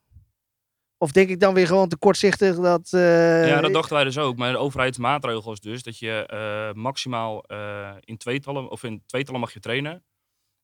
Of 0.97 1.11
denk 1.11 1.29
ik 1.29 1.39
dan 1.39 1.53
weer 1.53 1.67
gewoon 1.67 1.89
te 1.89 1.97
kortzichtig 1.97 2.55
dat... 2.55 2.93
eh, 2.93 3.47
Ja, 3.47 3.61
dat 3.61 3.73
dachten 3.73 3.95
wij 3.95 4.03
dus 4.03 4.17
ook. 4.17 4.37
Maar 4.37 4.51
de 4.51 4.57
overheidsmaatregel 4.57 5.51
is 5.51 5.59
dus 5.59 5.83
dat 5.83 5.99
je 5.99 6.25
eh, 6.25 6.73
maximaal 6.81 7.43
eh, 7.43 7.95
in 7.99 8.17
tweetallen, 8.17 8.69
of 8.69 8.83
in 8.83 9.03
tweetallen 9.05 9.39
mag 9.39 9.53
je 9.53 9.59
trainen. 9.59 10.05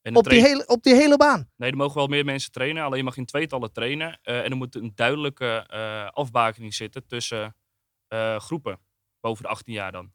En 0.01 0.15
op, 0.15 0.29
die 0.29 0.41
hele, 0.41 0.67
op 0.67 0.83
die 0.83 0.95
hele 0.95 1.17
baan. 1.17 1.49
Nee, 1.55 1.71
er 1.71 1.77
mogen 1.77 1.95
wel 1.95 2.07
meer 2.07 2.25
mensen 2.25 2.51
trainen. 2.51 2.83
Alleen 2.83 2.97
je 2.97 3.03
mag 3.03 3.17
in 3.17 3.25
tweetallen 3.25 3.73
trainen. 3.73 4.19
en 4.21 4.43
er 4.43 4.55
moet 4.55 4.75
een 4.75 4.91
duidelijke 4.95 5.67
afbakening 6.13 6.73
zitten 6.73 7.05
tussen 7.07 7.55
groepen. 8.37 8.79
Boven 9.19 9.43
de 9.43 9.49
18 9.49 9.73
jaar 9.73 9.91
dan. 9.91 10.13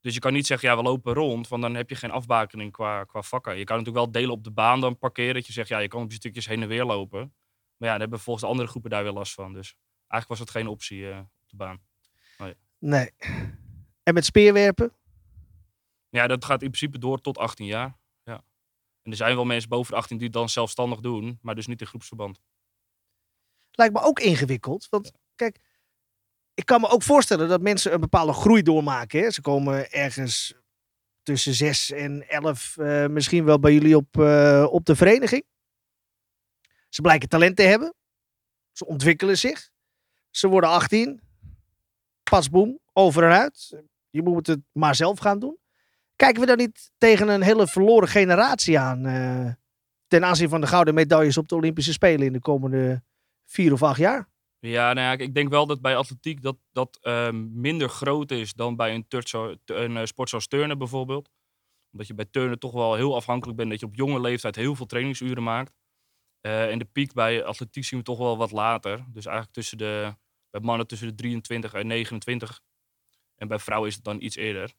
Dus 0.00 0.14
je 0.14 0.20
kan 0.20 0.32
niet 0.32 0.46
zeggen, 0.46 0.68
ja, 0.68 0.76
we 0.76 0.82
lopen 0.82 1.14
rond. 1.14 1.48
Want 1.48 1.62
dan 1.62 1.74
heb 1.74 1.90
je 1.90 1.94
geen 1.96 2.10
afbakening 2.10 2.72
qua, 2.72 3.04
qua 3.04 3.22
vakken. 3.22 3.56
Je 3.58 3.64
kan 3.64 3.76
natuurlijk 3.78 4.04
wel 4.04 4.12
delen 4.14 4.34
op 4.34 4.44
de 4.44 4.50
baan 4.50 4.80
dan 4.80 4.98
parkeren. 4.98 5.34
Dat 5.34 5.46
je 5.46 5.52
zegt, 5.52 5.68
ja, 5.68 5.78
je 5.78 5.88
kan 5.88 6.02
op 6.02 6.08
die 6.08 6.18
stukjes 6.18 6.46
heen 6.46 6.62
en 6.62 6.68
weer 6.68 6.84
lopen. 6.84 7.34
Maar 7.76 7.88
ja, 7.88 7.90
dan 7.90 8.00
hebben 8.00 8.20
volgens 8.20 8.44
de 8.44 8.50
andere 8.50 8.68
groepen 8.68 8.90
daar 8.90 9.02
weer 9.02 9.12
last 9.12 9.34
van. 9.34 9.52
Dus 9.52 9.76
eigenlijk 10.08 10.28
was 10.28 10.38
het 10.38 10.50
geen 10.50 10.66
optie 10.66 11.10
eh, 11.10 11.18
op 11.18 11.48
de 11.48 11.56
baan. 11.56 11.80
Nee. 12.78 13.10
En 14.02 14.14
met 14.14 14.24
speerwerpen? 14.24 14.92
Ja, 16.08 16.26
dat 16.26 16.44
gaat 16.44 16.62
in 16.62 16.70
principe 16.70 16.98
door 16.98 17.20
tot 17.20 17.38
18 17.38 17.66
jaar. 17.66 17.98
Ja. 18.22 18.44
En 19.02 19.10
er 19.10 19.16
zijn 19.16 19.34
wel 19.34 19.44
mensen 19.44 19.68
boven 19.68 19.92
de 19.92 19.98
18 19.98 20.16
die 20.16 20.26
het 20.26 20.36
dan 20.36 20.48
zelfstandig 20.48 21.00
doen, 21.00 21.38
maar 21.42 21.54
dus 21.54 21.66
niet 21.66 21.80
in 21.80 21.86
groepsverband. 21.86 22.40
lijkt 23.70 23.94
me 23.94 24.00
ook 24.00 24.20
ingewikkeld. 24.20 24.86
Want 24.90 25.12
kijk, 25.34 25.60
ik 26.54 26.66
kan 26.66 26.80
me 26.80 26.88
ook 26.88 27.02
voorstellen 27.02 27.48
dat 27.48 27.60
mensen 27.60 27.92
een 27.92 28.00
bepaalde 28.00 28.32
groei 28.32 28.62
doormaken. 28.62 29.20
Hè? 29.20 29.30
Ze 29.30 29.40
komen 29.40 29.92
ergens 29.92 30.54
tussen 31.22 31.54
6 31.54 31.90
en 31.90 32.28
11 32.28 32.76
eh, 32.76 33.06
misschien 33.06 33.44
wel 33.44 33.58
bij 33.58 33.72
jullie 33.72 33.96
op, 33.96 34.20
eh, 34.20 34.66
op 34.70 34.84
de 34.84 34.96
vereniging. 34.96 35.44
Ze 36.96 37.02
blijken 37.02 37.28
talent 37.28 37.56
te 37.56 37.62
hebben. 37.62 37.94
Ze 38.72 38.86
ontwikkelen 38.86 39.38
zich. 39.38 39.70
Ze 40.30 40.48
worden 40.48 40.70
18. 40.70 41.20
Pas 42.30 42.50
boem, 42.50 42.78
over 42.92 43.22
en 43.22 43.32
uit. 43.32 43.82
Je 44.10 44.22
moet 44.22 44.46
het 44.46 44.60
maar 44.72 44.94
zelf 44.94 45.18
gaan 45.18 45.38
doen. 45.38 45.58
Kijken 46.16 46.40
we 46.40 46.46
dan 46.46 46.56
niet 46.56 46.90
tegen 46.98 47.28
een 47.28 47.42
hele 47.42 47.66
verloren 47.66 48.08
generatie 48.08 48.78
aan 48.78 49.06
eh, 49.06 49.52
ten 50.06 50.24
aanzien 50.24 50.48
van 50.48 50.60
de 50.60 50.66
gouden 50.66 50.94
medailles 50.94 51.36
op 51.36 51.48
de 51.48 51.54
Olympische 51.54 51.92
Spelen 51.92 52.26
in 52.26 52.32
de 52.32 52.40
komende 52.40 53.02
vier 53.44 53.72
of 53.72 53.82
acht 53.82 53.98
jaar? 53.98 54.28
Ja, 54.58 54.92
nou 54.92 55.06
ja, 55.06 55.24
ik 55.24 55.34
denk 55.34 55.48
wel 55.48 55.66
dat 55.66 55.80
bij 55.80 55.96
atletiek 55.96 56.42
dat, 56.42 56.56
dat 56.72 56.98
eh, 57.00 57.30
minder 57.32 57.88
groot 57.88 58.30
is 58.30 58.54
dan 58.54 58.76
bij 58.76 58.94
een, 58.94 59.06
een 59.64 59.96
eh, 59.96 60.04
sport 60.04 60.28
zoals 60.28 60.46
turnen 60.46 60.78
bijvoorbeeld. 60.78 61.30
Omdat 61.92 62.06
je 62.06 62.14
bij 62.14 62.26
turnen 62.30 62.58
toch 62.58 62.72
wel 62.72 62.94
heel 62.94 63.14
afhankelijk 63.14 63.56
bent 63.56 63.70
dat 63.70 63.80
je 63.80 63.86
op 63.86 63.94
jonge 63.94 64.20
leeftijd 64.20 64.56
heel 64.56 64.74
veel 64.74 64.86
trainingsuren 64.86 65.42
maakt. 65.42 65.72
Eh, 66.46 66.70
en 66.70 66.78
de 66.78 66.84
piek 66.84 67.12
bij 67.12 67.44
atletiek 67.44 67.84
zien 67.84 67.98
we 67.98 68.04
toch 68.04 68.18
wel 68.18 68.36
wat 68.36 68.50
later. 68.50 69.04
Dus 69.08 69.24
eigenlijk 69.24 69.54
tussen 69.54 69.78
de, 69.78 70.14
bij 70.50 70.60
mannen 70.60 70.86
tussen 70.86 71.08
de 71.08 71.14
23 71.14 71.72
en 71.72 71.86
29. 71.86 72.60
En 73.36 73.48
bij 73.48 73.58
vrouwen 73.58 73.88
is 73.88 73.94
het 73.94 74.04
dan 74.04 74.20
iets 74.20 74.36
eerder. 74.36 74.74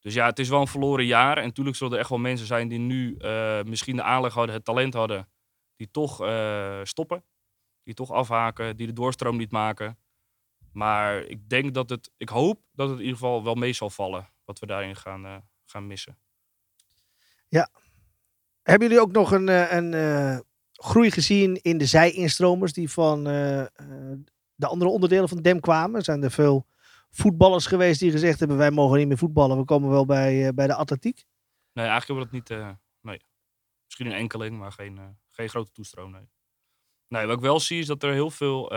Dus 0.00 0.14
ja, 0.14 0.26
het 0.26 0.38
is 0.38 0.48
wel 0.48 0.60
een 0.60 0.66
verloren 0.66 1.04
jaar. 1.04 1.38
En 1.38 1.44
natuurlijk 1.44 1.76
zullen 1.76 1.92
er 1.92 1.98
echt 1.98 2.08
wel 2.08 2.18
mensen 2.18 2.46
zijn 2.46 2.68
die 2.68 2.78
nu 2.78 3.16
eh, 3.16 3.62
misschien 3.62 3.96
de 3.96 4.02
aanleg 4.02 4.34
hadden, 4.34 4.54
het 4.54 4.64
talent 4.64 4.94
hadden, 4.94 5.28
die 5.76 5.90
toch 5.90 6.22
eh, 6.22 6.80
stoppen. 6.82 7.24
Die 7.82 7.94
toch 7.94 8.10
afhaken, 8.10 8.76
die 8.76 8.86
de 8.86 8.92
doorstroom 8.92 9.36
niet 9.36 9.50
maken. 9.50 9.98
Maar 10.72 11.22
ik 11.22 11.48
denk 11.48 11.74
dat 11.74 11.90
het, 11.90 12.10
ik 12.16 12.28
hoop 12.28 12.62
dat 12.72 12.88
het 12.88 12.98
in 12.98 13.04
ieder 13.04 13.18
geval 13.18 13.44
wel 13.44 13.54
mee 13.54 13.72
zal 13.72 13.90
vallen. 13.90 14.28
Wat 14.44 14.58
we 14.58 14.66
daarin 14.66 14.96
gaan, 14.96 15.48
gaan 15.64 15.86
missen. 15.86 16.18
Hebben 18.62 18.88
jullie 18.88 19.02
ook 19.02 19.12
nog 19.12 19.32
een, 19.32 19.76
een 19.76 19.94
groei 20.82 21.10
gezien 21.10 21.56
in 21.62 21.78
de 21.78 21.86
zij-instromers 21.86 22.72
die 22.72 22.90
van 22.90 23.26
eh, 23.26 23.60
eh, 23.60 23.68
de 24.54 24.66
andere 24.66 24.90
onderdelen 24.90 25.28
van 25.28 25.36
de 25.36 25.42
Dem 25.42 25.60
kwamen? 25.60 26.02
Zijn 26.02 26.22
er 26.22 26.30
veel 26.30 26.66
voetballers 27.10 27.66
geweest 27.66 28.00
die 28.00 28.10
gezegd 28.10 28.38
hebben: 28.38 28.56
wij 28.56 28.70
mogen 28.70 28.98
niet 28.98 29.08
meer 29.08 29.18
voetballen, 29.18 29.56
we 29.56 29.64
komen 29.64 29.90
wel 29.90 30.06
bij, 30.06 30.46
eh, 30.46 30.54
bij 30.54 30.66
de 30.66 30.74
atletiek? 30.74 31.24
Nee, 31.72 31.86
eigenlijk 31.86 32.06
hebben 32.06 32.40
we 32.40 32.48
dat 32.48 32.58
niet. 32.58 32.78
nee. 33.00 33.20
Misschien 33.84 34.06
een 34.06 34.20
enkeling, 34.20 34.58
maar 34.58 34.72
geen, 34.72 35.18
geen 35.30 35.48
grote 35.48 35.72
toestroom. 35.72 36.10
Nee. 36.10 36.28
nee, 37.08 37.26
wat 37.26 37.36
ik 37.36 37.42
wel 37.42 37.60
zie 37.60 37.78
is 37.78 37.86
dat 37.86 38.02
er 38.02 38.12
heel 38.12 38.30
veel 38.30 38.70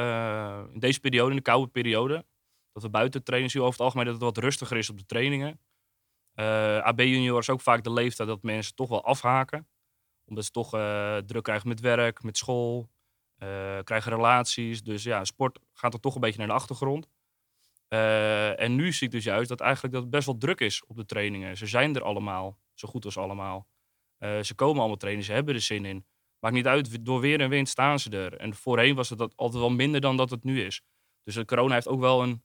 in 0.73 0.79
deze 0.79 0.99
periode, 0.99 1.29
in 1.29 1.35
de 1.35 1.41
koude 1.41 1.71
periode, 1.71 2.25
dat 2.71 2.83
we 2.83 2.89
buiten 2.89 3.23
trainen 3.23 3.49
zien 3.49 3.61
over 3.61 3.73
het 3.73 3.83
algemeen 3.83 4.05
dat 4.05 4.13
het 4.13 4.23
wat 4.23 4.37
rustiger 4.37 4.77
is 4.77 4.89
op 4.89 4.97
de 4.97 5.05
trainingen. 5.05 5.59
AB 6.83 6.99
junior 6.99 7.39
is 7.39 7.49
ook 7.49 7.61
vaak 7.61 7.83
de 7.83 7.93
leeftijd 7.93 8.29
dat 8.29 8.43
mensen 8.43 8.75
toch 8.75 8.89
wel 8.89 9.03
afhaken. 9.03 9.67
Omdat 10.25 10.45
ze 10.45 10.51
toch 10.51 10.73
eh, 10.73 11.17
druk 11.17 11.43
krijgen 11.43 11.67
met 11.67 11.79
werk, 11.79 12.23
met 12.23 12.37
school, 12.37 12.89
eh, 13.35 13.79
krijgen 13.83 14.11
relaties. 14.11 14.83
Dus 14.83 15.03
ja, 15.03 15.23
sport 15.23 15.59
gaat 15.73 15.93
er 15.93 15.99
toch 15.99 16.15
een 16.15 16.21
beetje 16.21 16.37
naar 16.37 16.47
de 16.47 16.53
achtergrond. 16.53 17.07
Eh, 17.87 18.59
en 18.59 18.75
nu 18.75 18.93
zie 18.93 19.07
ik 19.07 19.13
dus 19.13 19.23
juist 19.23 19.49
dat 19.49 19.59
eigenlijk 19.59 19.93
dat 19.93 20.09
best 20.09 20.25
wel 20.25 20.37
druk 20.37 20.59
is 20.59 20.85
op 20.85 20.95
de 20.95 21.05
trainingen. 21.05 21.57
Ze 21.57 21.65
zijn 21.65 21.95
er 21.95 22.03
allemaal, 22.03 22.57
zo 22.73 22.87
goed 22.87 23.05
als 23.05 23.17
allemaal. 23.17 23.67
Ze 24.41 24.53
komen 24.55 24.79
allemaal 24.79 24.97
trainen, 24.97 25.23
ze 25.23 25.31
hebben 25.31 25.55
er 25.55 25.61
zin 25.61 25.85
in. 25.85 26.05
Maakt 26.39 26.55
niet 26.55 26.67
uit, 26.67 27.05
door 27.05 27.19
weer 27.19 27.41
en 27.41 27.49
wind 27.49 27.69
staan 27.69 27.99
ze 27.99 28.09
er. 28.09 28.37
En 28.37 28.55
voorheen 28.55 28.95
was 28.95 29.09
het 29.09 29.17
dat 29.17 29.33
altijd 29.35 29.59
wel 29.59 29.71
minder 29.71 30.01
dan 30.01 30.17
dat 30.17 30.29
het 30.29 30.43
nu 30.43 30.61
is. 30.61 30.81
Dus 31.23 31.35
de 31.35 31.45
corona 31.45 31.73
heeft 31.73 31.87
ook 31.87 31.99
wel 31.99 32.23
een 32.23 32.43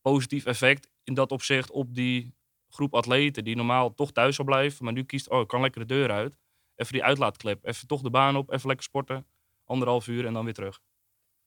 positief 0.00 0.44
effect 0.44 0.88
in 1.02 1.14
dat 1.14 1.32
opzicht 1.32 1.70
op 1.70 1.94
die 1.94 2.34
groep 2.68 2.94
atleten 2.94 3.44
die 3.44 3.56
normaal 3.56 3.94
toch 3.94 4.12
thuis 4.12 4.34
zou 4.34 4.48
blijven. 4.48 4.84
Maar 4.84 4.92
nu 4.92 5.04
kiest, 5.04 5.28
oh, 5.30 5.40
ik 5.40 5.48
kan 5.48 5.60
lekker 5.60 5.80
de 5.80 5.94
deur 5.94 6.10
uit. 6.10 6.36
Even 6.76 6.92
die 6.92 7.04
uitlaatklep, 7.04 7.64
even 7.66 7.86
toch 7.86 8.00
de 8.02 8.10
baan 8.10 8.36
op, 8.36 8.52
even 8.52 8.66
lekker 8.66 8.84
sporten. 8.84 9.26
Anderhalf 9.64 10.06
uur 10.06 10.26
en 10.26 10.32
dan 10.32 10.44
weer 10.44 10.54
terug. 10.54 10.80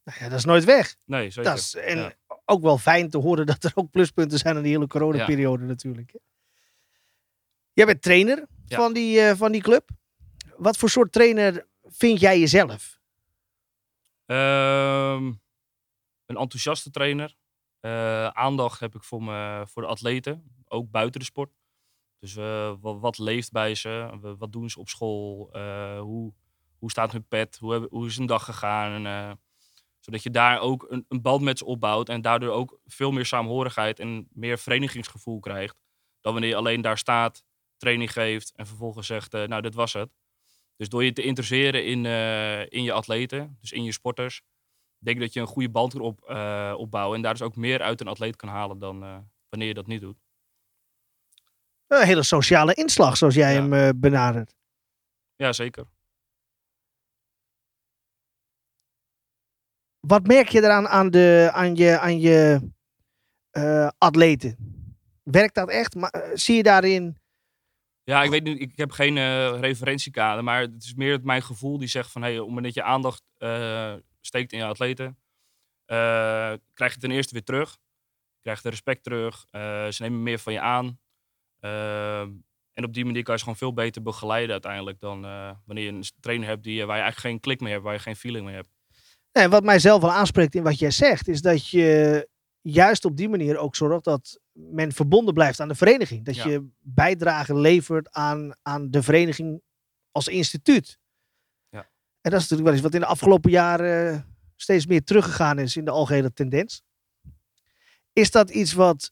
Nou 0.04 0.18
ja, 0.24 0.30
dat 0.30 0.38
is 0.38 0.46
nooit 0.46 0.64
weg. 0.64 0.96
Nee, 1.06 1.30
zeker. 1.30 1.50
Dat 1.52 1.60
is, 1.60 1.76
en 1.76 1.98
Ja. 1.98 2.14
ook 2.46 2.62
wel 2.62 2.78
fijn 2.78 3.10
te 3.10 3.18
horen 3.18 3.46
dat 3.46 3.64
er 3.64 3.72
ook 3.76 3.92
pluspunten 3.92 4.38
zijn 4.38 4.56
aan 4.56 4.64
die 4.64 4.72
hele 4.72 4.88
coronaperiode 4.88 5.66
natuurlijk. 5.66 6.12
hè. 6.12 6.20
Jij 7.74 7.86
bent 7.86 8.02
trainer 8.02 8.46
Ja. 8.66 8.78
van, 8.78 8.94
die, 8.94 9.20
eh, 9.22 9.36
van 9.36 9.52
die 9.52 9.62
club. 9.62 9.90
Wat 10.58 10.78
voor 10.78 10.90
soort 10.90 11.12
trainer 11.12 11.68
vind 11.84 12.20
jij 12.20 12.40
jezelf? 12.40 13.00
Ehm, 14.26 15.26
een 16.26 16.38
enthousiaste 16.38 16.90
trainer. 16.90 17.36
Eh, 17.80 18.28
aandacht 18.28 18.80
heb 18.80 18.96
ik 18.96 19.04
voor, 19.04 19.24
me, 19.24 19.64
voor 19.68 19.82
de 19.82 19.88
atleten, 19.88 20.44
ook 20.68 20.92
buiten 20.92 21.20
de 21.20 21.26
sport. 21.26 21.52
Dus 22.20 22.34
wat, 22.82 23.18
leeft 23.18 23.52
bij 23.52 23.76
ze? 23.76 24.18
Wat 24.38 24.52
doen 24.52 24.70
ze 24.70 24.80
op 24.80 24.90
school? 24.90 25.50
Eh, 25.52 26.00
hoe, 26.00 26.34
hoe 26.80 26.92
staat 26.92 27.12
hun 27.12 27.28
pet? 27.28 27.58
Hoe, 27.58 27.88
hoe 27.90 28.06
is 28.06 28.18
hun 28.18 28.26
dag 28.26 28.44
gegaan? 28.46 29.06
Eh, 29.06 29.32
zodat 30.00 30.24
je 30.24 30.30
daar 30.30 30.60
ook 30.60 30.86
een, 30.90 31.06
een 31.08 31.22
band 31.22 31.42
met 31.42 31.58
ze 31.58 31.66
opbouwt 31.66 32.10
en 32.10 32.22
daardoor 32.22 32.52
ook 32.52 32.80
veel 32.86 33.12
meer 33.12 33.26
saamhorigheid 33.26 34.00
en 34.00 34.28
meer 34.34 34.58
verenigingsgevoel 34.58 35.40
krijgt. 35.40 35.78
Dan 36.22 36.32
wanneer 36.32 36.50
je 36.50 36.56
alleen 36.56 36.82
daar 36.82 36.98
staat, 36.98 37.44
training 37.78 38.12
geeft 38.12 38.54
en 38.56 38.68
vervolgens 38.68 39.08
zegt, 39.08 39.34
eh, 39.34 39.44
nou 39.44 39.62
dit 39.62 39.76
was 39.76 39.94
het. 39.94 40.10
Dus 40.76 40.90
door 40.90 41.04
je 41.04 41.14
te 41.14 41.24
interesseren 41.24 41.86
in, 41.86 42.06
in 42.70 42.84
je 42.84 42.92
atleten, 42.92 43.58
dus 43.60 43.72
in 43.72 43.84
je 43.84 43.92
sporters, 43.92 44.42
denk 45.00 45.16
ik 45.16 45.22
dat 45.24 45.34
je 45.34 45.40
een 45.40 45.48
goede 45.48 45.70
band 45.70 45.94
kan 45.94 46.02
op, 46.02 46.22
eh, 46.22 46.74
opbouwen. 46.78 47.16
En 47.16 47.22
daar 47.22 47.34
dus 47.34 47.42
ook 47.42 47.56
meer 47.56 47.82
uit 47.82 48.02
een 48.02 48.08
atleet 48.08 48.36
kan 48.36 48.50
halen 48.50 48.80
dan 48.80 49.00
wanneer 49.50 49.68
je 49.68 49.74
dat 49.74 49.88
niet 49.88 50.02
doet. 50.02 50.27
Een 51.88 52.06
hele 52.06 52.24
sociale 52.24 52.74
inslag, 52.74 53.17
zoals 53.17 53.36
jij 53.36 53.53
Ja. 53.53 53.62
hem 53.62 53.74
eh, 53.74 53.89
benadert. 53.96 54.56
Ja, 55.36 55.53
zeker. 55.53 55.86
Wat 60.00 60.27
merk 60.27 60.48
je 60.48 60.62
eraan 60.63 60.88
aan, 60.88 61.10
de, 61.10 61.50
aan 61.53 61.75
je, 61.75 62.00
aan 62.00 62.20
je 62.20 62.72
eh, 63.50 63.89
atleten? 63.98 64.58
Werkt 65.24 65.56
dat 65.56 65.70
echt? 65.70 65.96
Maar, 65.96 66.10
eh, 66.10 66.29
zie 66.34 66.56
je 66.56 66.63
daarin... 66.63 67.17
Ja, 68.03 68.24
ik 68.24 68.29
weet 68.29 68.44
niet, 68.44 68.60
ik 68.60 68.77
heb 68.77 68.91
geen 68.91 69.15
referentiekader, 69.60 70.44
maar 70.44 70.62
het 70.62 70.84
is 70.84 70.94
meer 70.94 71.20
mijn 71.24 71.41
gevoel 71.41 71.77
die 71.77 71.88
zegt 71.88 72.12
van, 72.12 72.22
hey, 72.22 72.32
op 72.32 72.38
het 72.38 72.48
moment 72.48 72.65
dat 72.65 72.74
je 72.74 72.84
aandacht 72.84 73.24
steekt 74.22 74.51
in 74.51 74.58
je 74.58 74.65
atleten, 74.65 75.20
krijg 76.74 76.94
je 76.94 77.00
ten 77.00 77.12
eerste 77.12 77.34
weer 77.34 77.44
terug. 77.44 77.72
Je 77.72 78.41
krijgt 78.41 78.63
de 78.63 78.70
respect 78.70 79.03
terug, 79.03 79.46
ze 79.94 79.98
nemen 79.98 80.24
meer 80.24 80.39
van 80.39 80.53
je 80.53 80.60
aan. 80.62 81.00
Ehm, 81.60 82.32
en 82.74 82.84
op 82.84 82.94
die 82.94 83.06
manier 83.06 83.24
kan 83.24 83.34
je 83.34 83.40
ze 83.40 83.44
gewoon 83.46 83.60
veel 83.60 83.74
beter 83.74 84.02
begeleiden 84.02 84.52
uiteindelijk 84.52 85.00
dan 85.00 85.26
eh, 85.26 85.52
wanneer 85.66 85.86
je 85.86 85.92
een 85.92 86.04
trainer 86.20 86.48
hebt 86.48 86.64
die, 86.64 86.82
eh, 86.82 86.86
waar 86.88 86.96
je 86.96 87.02
eigenlijk 87.02 87.32
geen 87.34 87.40
klik 87.42 87.60
mee 87.62 87.72
hebt, 87.72 87.84
waar 87.84 87.94
je 87.94 88.00
geen 88.00 88.16
feeling 88.16 88.46
mee 88.46 88.56
hebt. 88.56 88.70
Nee, 89.32 89.48
wat 89.48 89.64
mij 89.64 89.80
zelf 89.80 90.02
wel 90.02 90.12
aanspreekt 90.12 90.56
in 90.56 90.64
wat 90.64 90.80
jij 90.80 90.92
zegt, 90.92 91.28
is 91.28 91.42
dat 91.42 91.68
je 91.70 92.30
juist 92.62 93.06
op 93.06 93.18
die 93.18 93.30
manier 93.30 93.58
ook 93.58 93.76
zorgt 93.76 94.04
dat 94.04 94.40
men 94.52 94.92
verbonden 94.92 95.34
blijft 95.34 95.60
aan 95.60 95.68
de 95.68 95.76
vereniging. 95.76 96.26
Dat 96.26 96.36
Ja. 96.36 96.48
je 96.48 96.68
bijdrage 96.80 97.56
levert 97.56 98.12
aan, 98.12 98.56
aan 98.62 98.92
de 98.92 99.04
vereniging 99.04 99.62
als 100.12 100.28
instituut. 100.28 101.00
Ja. 101.70 101.80
En 102.22 102.32
dat 102.32 102.42
is 102.42 102.50
natuurlijk 102.50 102.64
wel 102.64 102.74
iets 102.74 102.84
wat 102.84 102.94
in 102.94 103.00
de 103.00 103.06
afgelopen 103.06 103.52
jaren 103.52 104.14
eh, 104.14 104.20
steeds 104.56 104.86
meer 104.86 105.04
teruggegaan 105.04 105.60
is 105.60 105.78
in 105.78 105.86
de 105.86 105.92
algehele 105.92 106.34
tendens. 106.34 106.82
Is 108.14 108.32
dat 108.32 108.50
iets 108.50 108.74
wat 108.74 109.12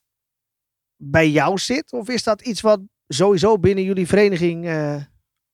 bij 0.97 1.29
jou 1.29 1.57
zit? 1.57 1.93
Of 1.93 2.09
is 2.09 2.23
dat 2.23 2.41
iets 2.41 2.61
wat 2.61 2.79
sowieso 3.07 3.59
binnen 3.59 3.83
jullie 3.83 4.07
vereniging 4.07 4.61
Nee, 4.63 4.97
dat 4.97 5.07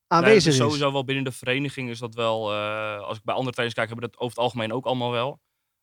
aanwezig 0.06 0.36
is 0.36 0.46
is? 0.46 0.56
sowieso 0.56 0.92
wel 0.92 1.04
binnen 1.04 1.24
de 1.24 1.32
vereniging 1.32 1.88
is 1.90 1.98
dat 1.98 2.14
wel. 2.14 2.52
eh, 2.52 3.00
als 3.00 3.16
ik 3.18 3.24
bij 3.24 3.34
andere 3.34 3.52
trainers 3.54 3.78
kijk, 3.78 3.88
hebben 3.88 4.04
we 4.06 4.12
dat 4.12 4.20
over 4.20 4.36
het 4.36 4.44
algemeen 4.44 4.72
ook 4.72 4.86
allemaal 4.86 5.10
wel. 5.10 5.40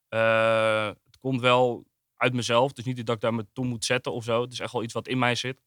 Eh, 0.08 0.86
het 0.88 1.18
komt 1.20 1.42
wel 1.42 1.86
uit 2.16 2.34
mezelf. 2.34 2.72
Dus 2.74 2.86
niet 2.86 3.06
dat 3.06 3.16
ik 3.16 3.22
daar 3.22 3.34
me 3.34 3.46
toe 3.54 3.66
moet 3.66 3.86
zetten 3.86 4.12
of 4.14 4.24
zo. 4.24 4.42
Het 4.42 4.52
is 4.54 4.60
echt 4.60 4.74
wel 4.74 4.84
iets 4.84 4.94
wat 4.94 5.08
in 5.08 5.20
mij 5.20 5.36
zit. 5.36 5.62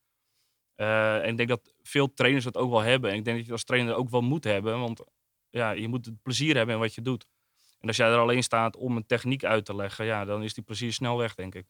En 0.74 1.28
ik 1.28 1.36
denk 1.36 1.48
dat 1.48 1.74
veel 1.82 2.14
trainers 2.14 2.44
dat 2.44 2.56
ook 2.56 2.70
wel 2.70 2.80
hebben. 2.80 3.10
En 3.10 3.16
ik 3.16 3.24
denk 3.24 3.36
dat 3.36 3.46
je 3.46 3.52
als 3.52 3.64
trainer 3.64 3.94
ook 3.94 4.10
wel 4.10 4.20
moet 4.20 4.44
hebben. 4.44 4.80
Want 4.80 5.04
ja, 5.50 5.70
je 5.70 5.88
moet 5.88 6.06
het 6.06 6.22
plezier 6.22 6.56
hebben 6.56 6.74
in 6.74 6.80
wat 6.80 6.94
je 6.94 7.02
doet. 7.02 7.26
En 7.80 7.88
als 7.88 7.96
jij 7.96 8.08
er 8.08 8.18
alleen 8.18 8.42
staat 8.42 8.76
om 8.76 8.96
een 8.96 9.06
techniek 9.06 9.44
uit 9.44 9.64
te 9.64 9.74
leggen, 9.74 10.04
ja, 10.04 10.24
dan 10.24 10.42
is 10.42 10.54
die 10.54 10.64
plezier 10.64 10.92
snel 10.92 11.16
weg, 11.18 11.34
denk 11.34 11.54
ik. 11.54 11.66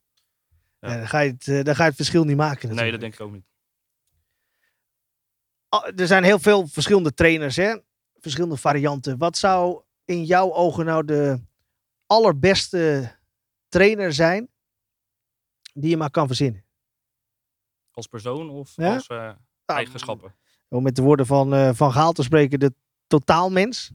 Ja. 0.91 0.97
Dan, 0.97 1.09
ga 1.09 1.19
je 1.21 1.31
het, 1.31 1.49
eh, 1.49 1.62
dan 1.62 1.75
ga 1.75 1.83
je 1.83 1.89
het 1.89 1.97
verschil 1.97 2.25
niet 2.25 2.37
maken. 2.37 2.69
Nee, 2.69 2.77
natuurlijk. 2.77 2.93
dat 2.93 3.01
denk 3.01 3.15
ik 3.15 3.21
ook 3.21 3.33
niet. 3.33 3.51
Ah, 5.69 6.01
er 6.01 6.07
zijn 6.07 6.25
heel 6.25 6.39
veel 6.39 6.67
verschillende 6.67 7.15
trainers, 7.15 7.57
hè? 7.57 7.77
verschillende 8.21 8.57
varianten. 8.57 9.19
Wat 9.19 9.37
zou 9.37 9.83
in 10.05 10.25
jouw 10.25 10.53
ogen 10.53 10.85
nou 10.85 11.05
de 11.05 11.41
allerbeste 12.07 13.12
trainer 13.69 14.12
zijn 14.12 14.49
die 15.75 15.91
je 15.91 15.97
maar 15.97 16.11
kan 16.11 16.27
verzinnen? 16.27 16.65
Als 17.91 18.07
persoon 18.07 18.51
of 18.51 18.73
Ja? 18.77 18.95
als 18.95 19.07
eh, 19.07 19.17
Nou, 19.17 19.37
eigenschappen? 19.67 20.35
Om 20.69 20.83
met 20.83 20.97
de 20.97 21.03
woorden 21.03 21.27
van 21.27 21.55
eh, 21.55 21.71
Van 21.75 21.93
Gaal 21.93 22.12
te 22.12 22.23
spreken, 22.23 22.61
de 22.61 22.75
totaalmens. 23.07 23.93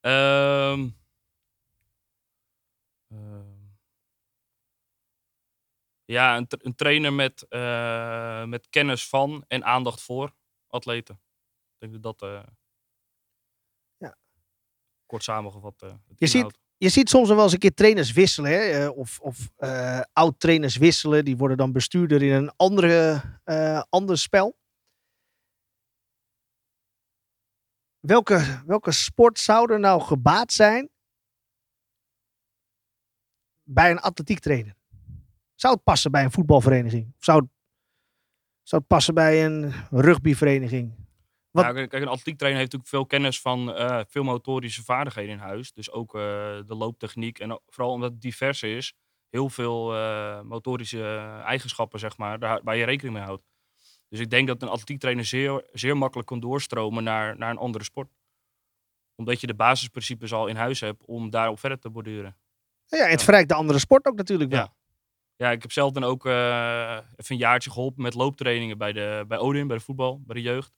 Ehm 0.00 0.88
ja, 6.04 6.36
een, 6.36 6.46
tra- 6.46 6.58
een 6.62 6.74
trainer 6.74 7.12
met, 7.12 7.46
eh, 7.48 8.44
met 8.44 8.68
kennis 8.70 9.08
van 9.08 9.44
en 9.48 9.64
aandacht 9.64 10.02
voor 10.02 10.34
atleten. 10.66 11.14
Ik 11.78 11.90
denk 11.90 12.02
dat 12.02 12.18
dat 12.18 12.30
eh, 12.30 12.42
Ja. 13.96 14.16
kort 15.06 15.22
samengevat 15.22 15.80
het 15.80 15.94
Je 16.16 16.26
ziet-. 16.26 16.58
Je 16.76 16.88
ziet 16.88 17.08
soms 17.08 17.28
wel 17.28 17.42
eens 17.42 17.52
een 17.52 17.58
keer 17.58 17.74
trainers 17.74 18.12
wisselen, 18.12 18.50
hè? 18.50 18.88
of, 18.88 19.20
of 19.20 19.50
oud-trainers 20.12 20.76
wisselen. 20.76 21.24
Die 21.24 21.36
worden 21.36 21.56
dan 21.56 21.72
bestuurder 21.72 22.22
in 22.22 22.32
een 22.32 22.52
andere, 22.56 23.22
ander 23.88 24.18
spel. 24.18 24.56
Welke, 28.00 28.62
welke 28.66 28.92
sport 28.92 29.38
zou 29.38 29.72
er 29.72 29.80
nou 29.80 30.00
gebaat 30.02 30.52
zijn 30.52 30.90
bij 33.62 33.90
een 33.90 34.00
atletiektrainer? 34.00 34.76
Zou 35.64 35.76
het 35.76 35.84
passen 35.84 36.10
bij 36.10 36.24
een 36.24 36.30
voetbalvereniging? 36.30 37.06
Of 37.18 37.24
zou 37.24 37.38
het, 37.42 37.48
zou 38.62 38.80
het 38.80 38.86
passen 38.90 39.14
bij 39.14 39.44
een 39.44 39.72
rugbyvereniging? 39.90 40.92
Wat- 41.50 41.64
Ja, 41.64 41.72
kijk, 41.72 41.92
een 41.92 42.08
atletiektrainer 42.08 42.60
heeft 42.60 42.72
natuurlijk 42.72 42.88
veel 42.90 43.06
kennis 43.06 43.40
van 43.40 43.74
eh, 43.74 44.00
veel 44.08 44.22
motorische 44.22 44.84
vaardigheden 44.84 45.30
in 45.32 45.38
huis. 45.38 45.72
Dus 45.72 45.90
ook 45.90 46.14
eh, 46.14 46.20
de 46.66 46.74
looptechniek. 46.74 47.38
En 47.38 47.60
vooral 47.66 47.92
omdat 47.92 48.10
het 48.10 48.20
divers 48.20 48.62
is, 48.62 48.94
heel 49.30 49.48
veel 49.48 49.94
eh, 49.94 50.40
motorische 50.40 51.04
eigenschappen, 51.44 51.98
zeg 51.98 52.16
maar, 52.16 52.38
daar, 52.38 52.60
waar 52.62 52.76
je 52.76 52.84
rekening 52.84 53.14
mee 53.14 53.24
houdt. 53.24 53.42
Dus 54.08 54.20
ik 54.20 54.30
denk 54.30 54.46
dat 54.46 54.62
een 54.62 54.68
atletiektrainer 54.68 55.24
zeer, 55.24 55.66
zeer 55.72 55.96
makkelijk 55.96 56.28
kan 56.28 56.40
doorstromen 56.40 57.04
naar, 57.04 57.36
naar 57.38 57.50
een 57.50 57.56
andere 57.58 57.84
sport. 57.84 58.08
Omdat 59.14 59.40
je 59.40 59.46
de 59.46 59.54
basisprincipes 59.54 60.32
al 60.32 60.46
in 60.46 60.56
huis 60.56 60.80
hebt 60.80 61.04
om 61.04 61.30
daarop 61.30 61.58
verder 61.58 61.78
te 61.78 61.90
borduren. 61.90 62.36
Ja, 62.86 63.06
het 63.06 63.22
verrijkt 63.22 63.48
de 63.48 63.54
andere 63.54 63.78
sport 63.78 64.06
ook 64.06 64.16
natuurlijk 64.16 64.50
wel. 64.50 64.60
Ja. 64.60 64.74
Ja, 65.36 65.50
ik 65.50 65.62
heb 65.62 65.72
zelf 65.72 65.92
dan 65.92 66.04
ook 66.04 66.26
eh, 66.26 66.96
even 67.16 67.34
een 67.34 67.36
jaartje 67.36 67.70
geholpen 67.70 68.02
met 68.02 68.14
looptrainingen 68.14 68.78
bij, 68.78 68.92
de, 68.92 69.24
bij 69.28 69.38
Odin, 69.38 69.66
bij 69.66 69.76
de 69.76 69.82
voetbal, 69.82 70.20
bij 70.20 70.34
de 70.34 70.42
jeugd. 70.42 70.72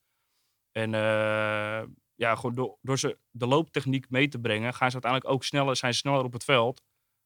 En 0.73 0.95
eh, 0.95 1.83
ja, 2.15 2.35
gewoon 2.35 2.55
door, 2.55 2.79
door 2.83 2.99
ze 2.99 3.19
de 3.31 3.47
looptechniek 3.47 4.11
mee 4.11 4.29
te 4.29 4.39
brengen, 4.39 4.75
gaan 4.75 4.91
ze 4.91 4.93
uiteindelijk 4.93 5.33
ook 5.33 5.45
sneller, 5.45 5.77
zijn 5.77 5.93
ze 5.93 5.99
sneller 5.99 6.25
op 6.25 6.33
het 6.33 6.45
veld. 6.45 6.83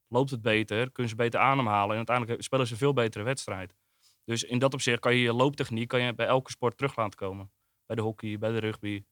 Loopt 0.08 0.30
het 0.30 0.42
beter, 0.42 0.92
kunnen 0.92 1.10
ze 1.10 1.16
beter 1.16 1.40
ademhalen 1.40 1.90
en 1.90 1.96
uiteindelijk 1.96 2.42
spelen 2.42 2.66
ze 2.66 2.72
een 2.72 2.78
veel 2.78 2.92
betere 2.92 3.24
wedstrijd. 3.24 3.74
Dus 4.24 4.44
in 4.44 4.58
dat 4.58 4.74
opzicht 4.74 5.00
kan 5.00 5.14
je 5.14 5.20
je 5.20 5.32
looptechniek 5.32 5.88
kan 5.88 6.02
je 6.02 6.14
bij 6.14 6.26
elke 6.26 6.50
sport 6.50 6.76
terug 6.76 6.96
laten 6.96 7.18
komen. 7.18 7.52
Bij 7.86 7.96
de 7.96 8.02
hockey, 8.02 8.38
bij 8.38 8.50
de 8.50 8.58
rugby. 8.58 9.04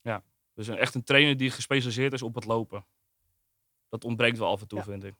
Ja, 0.00 0.24
dus 0.54 0.66
een, 0.66 0.76
echt 0.76 0.94
een 0.94 1.04
trainer 1.04 1.36
die 1.36 1.50
gespecialiseerd 1.50 2.12
is 2.12 2.22
op 2.22 2.34
het 2.34 2.44
lopen. 2.44 2.86
Dat 3.88 4.04
ontbreekt 4.04 4.38
wel 4.38 4.50
af 4.50 4.60
en 4.60 4.68
toe, 4.68 4.78
Ja. 4.78 4.84
vind 4.84 5.04
ik. 5.04 5.14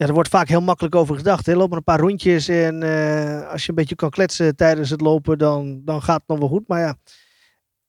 Ja, 0.00 0.06
er 0.06 0.12
wordt 0.14 0.28
vaak 0.28 0.48
heel 0.48 0.60
makkelijk 0.60 0.94
over 0.94 1.16
gedacht. 1.16 1.46
Hè? 1.46 1.54
Loop 1.54 1.68
maar 1.68 1.78
een 1.78 1.84
paar 1.84 2.00
rondjes 2.00 2.48
en 2.48 2.82
eh, 2.82 3.50
als 3.50 3.62
je 3.62 3.68
een 3.68 3.74
beetje 3.74 3.94
kan 3.94 4.10
kletsen 4.10 4.56
tijdens 4.56 4.90
het 4.90 5.00
lopen, 5.00 5.38
dan, 5.38 5.82
dan 5.84 6.02
gaat 6.02 6.18
het 6.18 6.28
nog 6.28 6.38
wel 6.38 6.48
goed. 6.48 6.68
Maar 6.68 6.80
ja, 6.80 6.96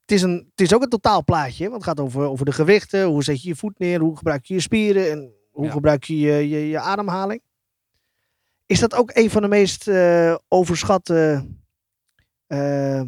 het 0.02 0.12
is, 0.12 0.22
een, 0.22 0.48
het 0.52 0.62
is 0.62 0.74
ook 0.74 0.82
een 0.82 0.90
totaalplaatje. 0.90 1.64
hè, 1.64 1.70
Want 1.70 1.86
het 1.86 1.98
gaat 1.98 2.06
over, 2.06 2.22
over 2.24 2.46
de 2.46 2.52
gewichten, 2.52 3.04
hoe 3.06 3.24
zet 3.24 3.42
je 3.42 3.48
je 3.48 3.56
voet 3.56 3.80
neer, 3.80 4.00
hoe 4.00 4.18
gebruik 4.18 4.46
je 4.46 4.54
je 4.54 4.60
spieren 4.60 5.12
en 5.12 5.34
hoe 5.52 5.66
Ja. 5.66 5.72
gebruik 5.72 6.04
je 6.04 6.20
je, 6.20 6.50
je 6.50 6.68
je 6.70 6.80
ademhaling. 6.80 7.42
Is 8.66 8.80
dat 8.80 8.96
ook 8.96 9.12
een 9.14 9.30
van 9.30 9.42
de 9.42 9.48
meest 9.48 9.88
eh, 9.88 10.36
overschatte 10.48 11.48
eh, 12.48 13.02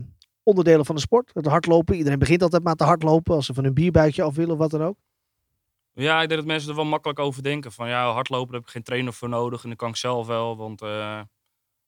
onderdelen 0.43 0.85
van 0.85 0.95
de 0.95 1.01
sport? 1.01 1.31
Het 1.33 1.45
hardlopen. 1.45 1.95
Iedereen 1.95 2.19
begint 2.19 2.41
altijd 2.41 2.63
maar 2.63 2.75
te 2.75 2.83
hardlopen 2.83 3.35
als 3.35 3.45
ze 3.45 3.53
van 3.53 3.63
hun 3.63 3.73
bierbuikje 3.73 4.23
af 4.23 4.35
willen 4.35 4.51
of 4.53 4.57
wat 4.57 4.71
dan 4.71 4.83
ook. 4.83 4.97
Ja, 5.95 6.21
ik 6.21 6.27
denk 6.27 6.39
dat 6.39 6.49
mensen 6.49 6.69
er 6.69 6.75
wel 6.75 6.85
makkelijk 6.85 7.19
over 7.19 7.43
denken. 7.43 7.71
Van 7.71 7.87
ja, 7.87 8.11
hardlopen 8.11 8.47
daar 8.47 8.55
heb 8.55 8.65
ik 8.65 8.73
geen 8.73 8.83
trainer 8.83 9.13
voor 9.13 9.29
nodig 9.29 9.63
en 9.63 9.69
dat 9.69 9.77
kan 9.77 9.89
ik 9.89 9.95
zelf 9.95 10.27
wel. 10.27 10.57
Want 10.57 10.81
eh, 10.81 11.21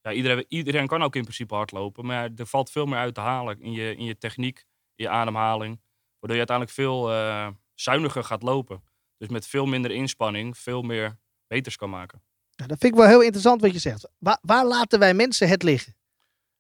ja, 0.02 0.12
iedereen, 0.12 0.46
iedereen 0.48 0.88
kan 0.88 1.04
ook 1.04 1.16
in 1.16 1.22
principe 1.22 1.56
hardlopen. 1.56 2.06
Maar 2.06 2.30
er 2.36 2.46
valt 2.46 2.72
veel 2.72 2.86
meer 2.86 2.98
uit 2.98 3.14
te 3.14 3.22
halen 3.22 3.62
in 3.62 3.72
je, 3.72 3.96
in 3.96 4.06
je 4.06 4.18
techniek, 4.18 4.58
in 4.96 5.04
je 5.04 5.10
ademhaling. 5.10 5.82
Waardoor 6.20 6.40
je 6.40 6.48
uiteindelijk 6.48 6.78
veel 6.78 7.12
eh, 7.12 7.48
zuiniger 7.74 8.24
gaat 8.24 8.44
lopen. 8.44 8.84
Dus 9.18 9.28
met 9.28 9.48
veel 9.48 9.66
minder 9.66 9.92
inspanning 9.92 10.58
veel 10.58 10.82
meer 10.82 11.18
beters 11.48 11.76
kan 11.76 11.90
maken. 11.90 12.22
Ja, 12.50 12.68
dat 12.68 12.78
vind 12.80 12.94
ik 12.94 13.00
wel 13.00 13.08
heel 13.08 13.22
interessant 13.22 13.62
wat 13.62 13.74
je 13.74 13.80
zegt. 13.80 14.10
Waar, 14.18 14.38
waar 14.42 14.66
laten 14.66 15.00
wij 15.00 15.14
mensen 15.14 15.48
het 15.48 15.64
liggen? 15.64 15.96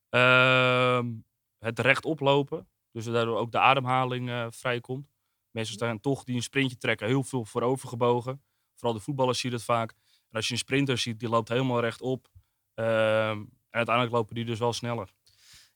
Ehm, 0.10 1.12
het 1.60 1.80
rechtop 1.80 2.20
lopen. 2.20 2.68
Dus 2.92 3.06
daardoor 3.06 3.38
ook 3.38 3.52
de 3.52 3.60
ademhaling 3.60 4.30
eh 4.30 4.48
vrijkomt. 4.50 5.14
Mensen 5.56 5.74
staan 5.74 6.00
toch 6.00 6.24
die 6.24 6.36
een 6.36 6.44
sprintje 6.44 6.78
trekken 6.78 7.08
heel 7.08 7.24
veel 7.24 7.46
voorover 7.46 7.90
gebogen. 7.90 8.44
Vooral 8.76 8.94
de 8.94 9.04
voetballers 9.04 9.40
zie 9.40 9.50
je 9.50 9.56
dat 9.56 9.66
vaak. 9.66 9.92
En 10.30 10.32
als 10.32 10.48
je 10.48 10.54
een 10.54 10.60
sprinter 10.60 10.98
ziet, 10.98 11.20
die 11.20 11.30
loopt 11.30 11.50
helemaal 11.50 11.80
rechtop. 11.80 12.28
Ehm, 12.74 13.38
en 13.40 13.50
uiteindelijk 13.70 14.16
lopen 14.16 14.36
die 14.36 14.46
dus 14.46 14.60
wel 14.60 14.74
sneller. 14.74 15.14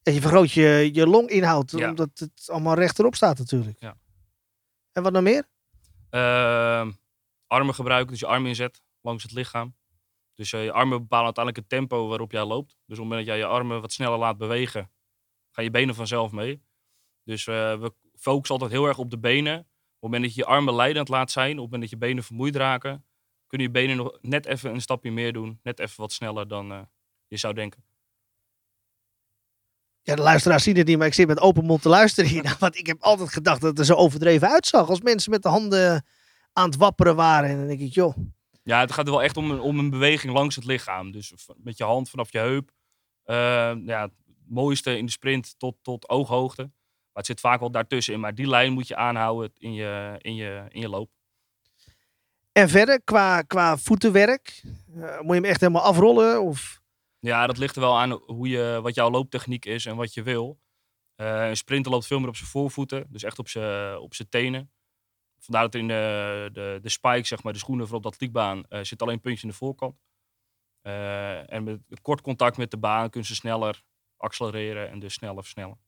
Ja, 0.01 0.11
je 0.11 0.21
vergroot 0.21 0.51
je, 0.51 0.89
je 0.93 1.07
longinhoud, 1.07 1.71
Ja. 1.71 1.89
omdat 1.89 2.09
het 2.19 2.49
allemaal 2.49 2.73
rechterop 2.75 3.15
staat 3.15 3.37
natuurlijk. 3.37 3.79
Ja. 3.79 3.97
En 4.91 5.03
wat 5.03 5.11
nog 5.11 5.23
meer? 5.23 5.47
Ehm, 6.09 6.91
armen 7.47 7.73
gebruiken, 7.75 8.11
dus 8.11 8.19
je 8.19 8.25
arm 8.27 8.45
inzet 8.45 8.81
langs 9.01 9.23
het 9.23 9.31
lichaam. 9.31 9.75
Dus 10.35 10.53
eh, 10.53 10.63
je 10.63 10.71
armen 10.71 10.99
bepalen 10.99 11.25
uiteindelijk 11.25 11.65
het 11.65 11.79
tempo 11.79 12.07
waarop 12.07 12.31
jij 12.31 12.45
loopt. 12.45 12.69
Dus 12.69 12.77
op 12.79 12.89
het 12.89 12.97
moment 12.97 13.19
dat 13.19 13.27
jij 13.27 13.37
je 13.37 13.45
armen 13.45 13.81
wat 13.81 13.91
sneller 13.91 14.17
laat 14.17 14.37
bewegen, 14.37 14.91
gaan 15.51 15.63
je 15.63 15.71
benen 15.71 15.95
vanzelf 15.95 16.31
mee. 16.31 16.61
Dus 17.23 17.47
eh, 17.47 17.79
we 17.79 17.93
focussen 18.15 18.55
altijd 18.55 18.71
heel 18.79 18.87
erg 18.87 18.97
op 18.97 19.09
de 19.09 19.19
benen. 19.19 19.67
Op 19.99 20.05
het 20.05 20.11
moment 20.11 20.23
dat 20.23 20.33
je 20.33 20.41
je 20.41 20.55
armen 20.57 20.75
leidend 20.75 21.07
laat 21.07 21.31
zijn, 21.31 21.51
op 21.51 21.61
het 21.61 21.71
moment 21.71 21.81
dat 21.81 21.89
je 21.89 22.05
benen 22.07 22.23
vermoeid 22.23 22.55
raken, 22.55 23.05
kunnen 23.47 23.67
je 23.67 23.73
benen 23.73 23.97
nog 23.97 24.17
net 24.21 24.45
even 24.45 24.73
een 24.73 24.81
stapje 24.81 25.11
meer 25.11 25.33
doen. 25.33 25.59
Net 25.63 25.79
even 25.79 26.01
wat 26.01 26.11
sneller 26.11 26.47
dan 26.47 26.71
eh, 26.71 26.81
je 27.27 27.37
zou 27.37 27.53
denken. 27.53 27.83
Ja, 30.01 30.15
de 30.15 30.21
luisteraars 30.21 30.63
zien 30.63 30.77
het 30.77 30.87
niet, 30.87 30.97
maar 30.97 31.07
ik 31.07 31.13
zit 31.13 31.27
met 31.27 31.39
open 31.39 31.65
mond 31.65 31.81
te 31.81 31.89
luisteren 31.89 32.29
hier. 32.29 32.55
Want 32.59 32.77
ik 32.77 32.87
heb 32.87 33.01
altijd 33.01 33.29
gedacht 33.29 33.61
dat 33.61 33.69
het 33.69 33.79
er 33.79 33.85
zo 33.85 33.93
overdreven 33.93 34.49
uitzag. 34.49 34.89
Als 34.89 35.01
mensen 35.01 35.31
met 35.31 35.43
de 35.43 35.49
handen 35.49 36.05
aan 36.53 36.69
het 36.69 36.75
wapperen 36.75 37.15
waren. 37.15 37.49
En 37.49 37.57
dan 37.57 37.67
denk 37.67 37.79
ik, 37.79 37.93
joh. 37.93 38.17
Ja, 38.63 38.79
het 38.79 38.91
gaat 38.91 39.05
er 39.05 39.11
wel 39.11 39.23
echt 39.23 39.37
om 39.37 39.51
een, 39.51 39.59
om 39.59 39.79
een 39.79 39.89
beweging 39.89 40.33
langs 40.33 40.55
het 40.55 40.65
lichaam. 40.65 41.11
Dus 41.11 41.33
met 41.57 41.77
je 41.77 41.83
hand 41.83 42.09
vanaf 42.09 42.31
je 42.31 42.37
heup. 42.37 42.71
Eh, 43.23 43.35
ja, 43.85 44.01
het 44.01 44.13
mooiste 44.45 44.97
in 44.97 45.05
de 45.05 45.11
sprint 45.11 45.59
tot, 45.59 45.75
tot 45.81 46.09
ooghoogte. 46.09 46.71
Het 47.19 47.27
zit 47.27 47.39
vaak 47.39 47.59
wel 47.59 47.71
daartussenin. 47.71 48.19
Maar 48.19 48.35
die 48.35 48.47
lijn 48.47 48.73
moet 48.73 48.87
je 48.87 48.95
aanhouden 48.95 49.51
in 49.57 49.73
je, 49.73 50.15
in 50.17 50.35
je, 50.35 50.65
in 50.69 50.81
je 50.81 50.89
loop. 50.89 51.09
En 52.51 52.69
verder, 52.69 53.01
qua, 53.03 53.41
qua 53.41 53.77
voetenwerk, 53.77 54.63
eh, 54.95 55.19
moet 55.19 55.35
je 55.35 55.41
hem 55.41 55.45
echt 55.45 55.61
helemaal 55.61 55.81
afrollen? 55.81 56.41
Of... 56.41 56.81
Ja, 57.19 57.47
dat 57.47 57.57
ligt 57.57 57.75
er 57.75 57.81
wel 57.81 57.99
aan 57.99 58.11
hoe 58.11 58.47
je, 58.47 58.79
wat 58.81 58.95
jouw 58.95 59.09
looptechniek 59.09 59.65
is 59.65 59.85
en 59.85 59.95
wat 59.95 60.13
je 60.13 60.23
wil. 60.23 60.59
Eh, 61.15 61.47
een 61.47 61.57
sprinter 61.57 61.91
loopt 61.91 62.07
veel 62.07 62.19
meer 62.19 62.27
op 62.27 62.35
zijn 62.35 62.49
voorvoeten. 62.49 63.07
Dus 63.09 63.23
echt 63.23 63.39
op 63.39 63.47
zijn, 63.47 63.97
op 63.97 64.13
zijn 64.13 64.29
tenen. 64.29 64.71
Vandaar 65.39 65.63
dat 65.63 65.75
in 65.75 65.87
de, 65.87 66.49
de, 66.53 66.79
de 66.81 66.89
spike, 66.89 67.27
zeg 67.27 67.43
maar, 67.43 67.53
de 67.53 67.59
schoenen 67.59 67.87
voor 67.87 67.97
op 67.97 68.01
de 68.01 68.07
atletiekbaan, 68.07 68.65
eh, 68.67 68.83
zit 68.83 69.01
alleen 69.01 69.13
een 69.13 69.21
puntje 69.21 69.43
in 69.43 69.49
de 69.49 69.57
voorkant. 69.57 69.95
En 70.81 71.63
met 71.63 72.01
kort 72.01 72.21
contact 72.21 72.57
met 72.57 72.71
de 72.71 72.77
baan 72.77 73.09
kunnen 73.09 73.29
ze 73.29 73.35
sneller 73.35 73.83
accelereren 74.17 74.89
en 74.89 74.99
dus 74.99 75.13
sneller 75.13 75.43
versnellen. 75.43 75.79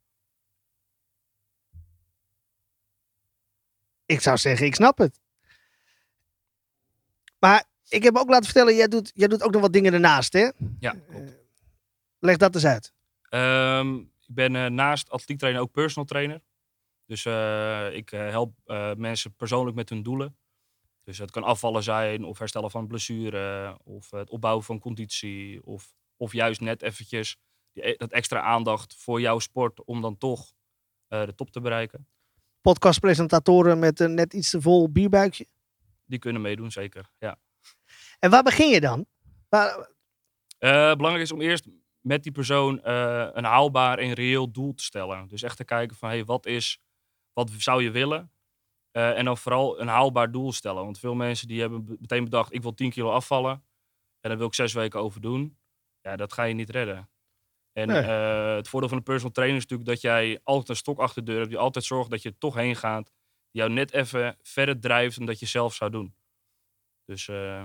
Ik 4.12 4.22
zou 4.22 4.38
zeggen, 4.38 4.66
ik 4.66 4.76
snap 4.76 4.98
het. 4.98 5.20
Maar 7.40 7.66
ik 7.90 8.04
heb 8.04 8.16
ook 8.16 8.30
laten 8.30 8.46
vertellen, 8.46 8.76
jij 8.76 8.88
doet, 8.88 9.12
jij 9.16 9.28
doet 9.28 9.44
ook 9.44 9.52
nog 9.52 9.62
wat 9.62 9.74
dingen 9.74 9.94
ernaast, 9.94 10.34
hè? 10.34 10.50
Ja, 10.80 10.96
klopt. 11.10 11.32
Leg 12.20 12.38
dat 12.38 12.56
eens 12.56 12.66
uit. 12.66 12.94
Ehm, 13.30 13.96
ik 13.96 14.28
ben 14.28 14.56
eh, 14.56 14.66
naast 14.66 15.10
atletiek 15.10 15.38
trainer 15.40 15.62
ook 15.62 15.72
personal 15.72 16.06
trainer. 16.08 16.42
Dus 17.06 17.26
eh, 17.26 17.96
ik 17.96 18.12
eh, 18.12 18.30
help 18.30 18.54
eh, 18.66 18.94
mensen 18.94 19.36
persoonlijk 19.36 19.76
met 19.76 19.90
hun 19.90 20.04
doelen. 20.04 20.38
Dus 21.04 21.18
het 21.18 21.32
kan 21.32 21.44
afvallen 21.44 21.84
zijn, 21.84 22.24
of 22.24 22.40
herstellen 22.40 22.72
van 22.72 22.88
blessure, 22.88 23.78
of 23.84 24.12
het 24.12 24.30
opbouwen 24.30 24.64
van 24.64 24.80
conditie, 24.80 25.66
of, 25.66 25.94
of 26.18 26.34
juist 26.34 26.62
net 26.62 26.82
eventjes 26.82 27.38
die, 27.74 27.88
e- 27.88 27.96
dat 27.98 28.12
extra 28.12 28.42
aandacht 28.42 28.96
voor 28.96 29.22
jouw 29.22 29.40
sport 29.40 29.84
om 29.84 30.02
dan 30.02 30.18
toch 30.18 30.54
eh, 31.08 31.26
de 31.26 31.36
top 31.36 31.52
te 31.52 31.62
bereiken. 31.62 32.08
Podcastpresentatoren 32.62 33.80
met 33.80 34.00
een 34.00 34.14
net 34.14 34.34
iets 34.34 34.50
te 34.50 34.62
vol 34.62 34.92
bierbuikje. 34.92 35.48
Die 36.06 36.20
kunnen 36.20 36.42
meedoen, 36.42 36.72
zeker. 36.72 37.10
Ja. 37.20 37.38
En 38.20 38.30
waar 38.30 38.44
begin 38.44 38.70
je 38.70 38.80
dan? 38.82 39.06
Waar, 39.50 39.90
Eh, 40.58 40.70
belangrijk 40.96 41.22
is 41.22 41.32
om 41.32 41.42
eerst 41.42 41.68
met 42.00 42.24
die 42.24 42.32
persoon 42.32 42.82
eh, 42.84 43.28
een 43.34 43.44
haalbaar 43.44 43.98
en 43.98 44.14
reëel 44.14 44.52
doel 44.52 44.74
te 44.74 44.84
stellen. 44.84 45.28
Dus 45.28 45.42
echt 45.42 45.58
te 45.58 45.64
kijken 45.66 45.98
van, 45.98 46.10
hey, 46.10 46.26
wat, 46.26 46.46
is, 46.46 46.80
wat 47.34 47.50
zou 47.58 47.84
je 47.84 47.92
willen? 47.92 48.32
Eh, 48.92 49.18
en 49.18 49.26
dan 49.26 49.38
vooral 49.38 49.80
een 49.82 49.88
haalbaar 49.88 50.32
doel 50.32 50.52
stellen. 50.54 50.84
Want 50.84 51.00
veel 51.00 51.16
mensen 51.16 51.48
die 51.48 51.60
hebben 51.60 51.86
be- 51.86 51.96
meteen 52.00 52.24
bedacht, 52.24 52.54
ik 52.54 52.62
wil 52.62 52.74
10 52.74 52.90
kilo 52.90 53.12
afvallen. 53.12 53.52
En 54.20 54.30
daar 54.30 54.38
wil 54.38 54.48
ik 54.48 54.54
zes 54.54 54.74
weken 54.74 55.00
over 55.00 55.22
doen. 55.22 55.58
Ja, 56.02 56.16
dat 56.16 56.34
ga 56.34 56.44
je 56.44 56.54
niet 56.54 56.70
redden. 56.70 57.10
En 57.74 57.88
Nee. 57.88 58.02
eh, 58.02 58.56
het 58.56 58.68
voordeel 58.68 58.90
van 58.90 58.98
een 58.98 59.04
personal 59.04 59.32
trainer 59.34 59.58
is 59.58 59.64
natuurlijk 59.64 59.90
dat 59.90 60.02
jij 60.02 60.40
altijd 60.44 60.70
een 60.70 60.76
stok 60.76 61.00
achter 61.00 61.24
de 61.24 61.30
deur 61.30 61.40
hebt. 61.40 61.50
Die 61.52 61.60
altijd 61.60 61.86
zorgt 61.86 62.10
dat 62.10 62.22
je 62.22 62.30
er 62.30 62.38
toch 62.38 62.56
heen 62.56 62.76
gaat. 62.76 63.06
Die 63.52 63.62
jou 63.62 63.70
net 63.74 63.92
even 63.92 64.38
verder 64.42 64.80
drijft 64.80 65.18
dan 65.18 65.26
dat 65.26 65.40
je 65.40 65.46
zelf 65.46 65.74
zou 65.74 65.92
doen. 65.92 66.16
Dus 67.06 67.28
eh, 67.28 67.62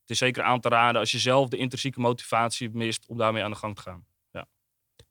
het 0.00 0.10
is 0.10 0.18
zeker 0.18 0.42
aan 0.42 0.60
te 0.60 0.68
raden 0.68 1.00
als 1.00 1.10
je 1.10 1.18
zelf 1.18 1.48
de 1.48 1.56
intrinsieke 1.56 2.00
motivatie 2.00 2.70
mist 2.70 3.06
om 3.06 3.16
daarmee 3.16 3.42
aan 3.42 3.50
de 3.50 3.56
gang 3.56 3.76
te 3.76 3.82
gaan. 3.82 4.08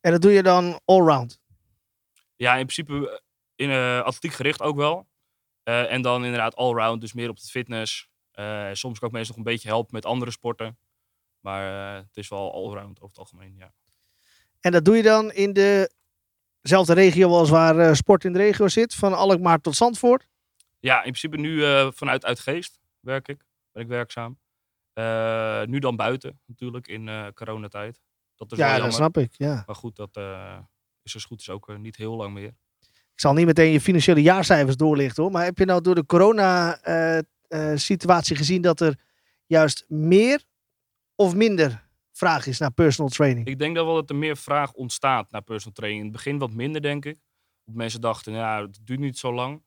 en 0.01 0.11
dat 0.11 0.21
doe 0.21 0.31
je 0.31 0.43
dan 0.43 0.81
allround. 0.85 1.39
Ja, 2.35 2.51
in 2.55 2.65
principe 2.65 3.09
eh, 3.55 3.65
in 3.67 4.03
atletiek 4.03 4.33
gericht 4.33 4.61
ook 4.61 4.75
wel. 4.75 5.07
En 5.63 6.01
dan 6.01 6.23
inderdaad 6.23 6.55
allround, 6.55 7.01
dus 7.01 7.13
meer 7.13 7.29
op 7.29 7.39
de 7.39 7.47
fitness. 7.47 8.09
Soms 8.71 8.99
kan 8.99 9.07
ik 9.07 9.13
mensen 9.13 9.35
nog 9.35 9.45
een 9.45 9.51
beetje 9.51 9.67
helpen 9.67 9.93
met 9.93 10.05
andere 10.05 10.31
sporten. 10.31 10.77
Maar 11.39 11.95
eh, 11.97 12.03
het 12.07 12.17
is 12.17 12.29
wel 12.29 12.53
allround 12.53 13.01
over 13.01 13.07
het 13.07 13.17
algemeen, 13.17 13.55
ja. 13.57 13.73
En 14.59 14.71
dat 14.71 14.85
doe 14.85 14.95
je 14.95 15.03
dan 15.03 15.31
in 15.31 15.53
dezelfde 16.61 16.93
regio 16.93 17.29
als 17.29 17.49
waar 17.49 17.79
eh, 17.79 17.93
sport 17.93 18.23
in 18.23 18.33
de 18.33 18.39
regio 18.39 18.67
zit. 18.67 18.95
Van 18.95 19.13
Alkmaar 19.13 19.61
tot 19.61 19.75
Zandvoort. 19.75 20.27
Ja, 20.79 20.95
in 20.95 21.01
principe 21.01 21.37
nu 21.37 21.65
eh, 21.65 21.87
vanuit 21.91 22.25
Uitgeest 22.25 22.79
werk 22.99 23.27
ik, 23.27 23.45
ben 23.71 23.83
ik 23.83 23.89
werkzaam. 23.89 24.39
Nu 25.69 25.79
dan 25.79 25.95
buiten 25.95 26.39
natuurlijk 26.45 26.87
in 26.87 27.31
coronatijd. 27.33 28.01
Dat 28.35 28.51
is 28.51 28.57
Ja, 28.57 28.79
dat 28.79 28.93
snap 28.93 29.17
ik. 29.17 29.33
Ja. 29.37 29.63
Maar 29.65 29.75
goed, 29.75 29.95
dat 29.95 30.17
is 31.03 31.13
als 31.13 31.25
goed 31.25 31.39
is 31.39 31.49
ook 31.49 31.77
niet 31.77 31.95
heel 31.95 32.15
lang 32.15 32.33
meer. 32.33 32.55
Ik 33.13 33.19
zal 33.25 33.33
niet 33.33 33.45
meteen 33.45 33.71
je 33.71 33.81
financiële 33.81 34.21
jaarcijfers 34.21 34.75
doorlichten 34.75 35.23
hoor. 35.23 35.31
Maar 35.31 35.43
heb 35.43 35.57
je 35.57 35.65
nou 35.65 35.81
door 35.81 35.95
de 35.95 36.05
corona-situatie 36.05 38.35
gezien 38.35 38.61
dat 38.61 38.79
er 38.79 38.99
juist 39.45 39.85
meer 39.87 40.43
of 41.19 41.35
minder 41.35 41.87
vraag 42.11 42.47
is 42.47 42.59
naar 42.59 42.71
personal 42.71 43.11
training? 43.11 43.47
Ik 43.47 43.59
denk 43.59 43.75
dat 43.75 43.85
wel 43.85 43.95
dat 43.95 44.09
er 44.09 44.15
meer 44.15 44.37
vraag 44.37 44.73
ontstaat 44.73 45.31
naar 45.31 45.41
personal 45.41 45.73
training. 45.73 46.01
In 46.01 46.07
het 46.07 46.15
begin 46.15 46.37
wat 46.37 46.51
minder, 46.51 46.81
denk 46.81 47.05
ik. 47.05 47.17
Mensen 47.63 48.01
dachten, 48.01 48.33
nou, 48.33 48.65
het 48.65 48.79
duurt 48.83 48.99
niet 48.99 49.17
zo 49.17 49.33
lang. 49.33 49.63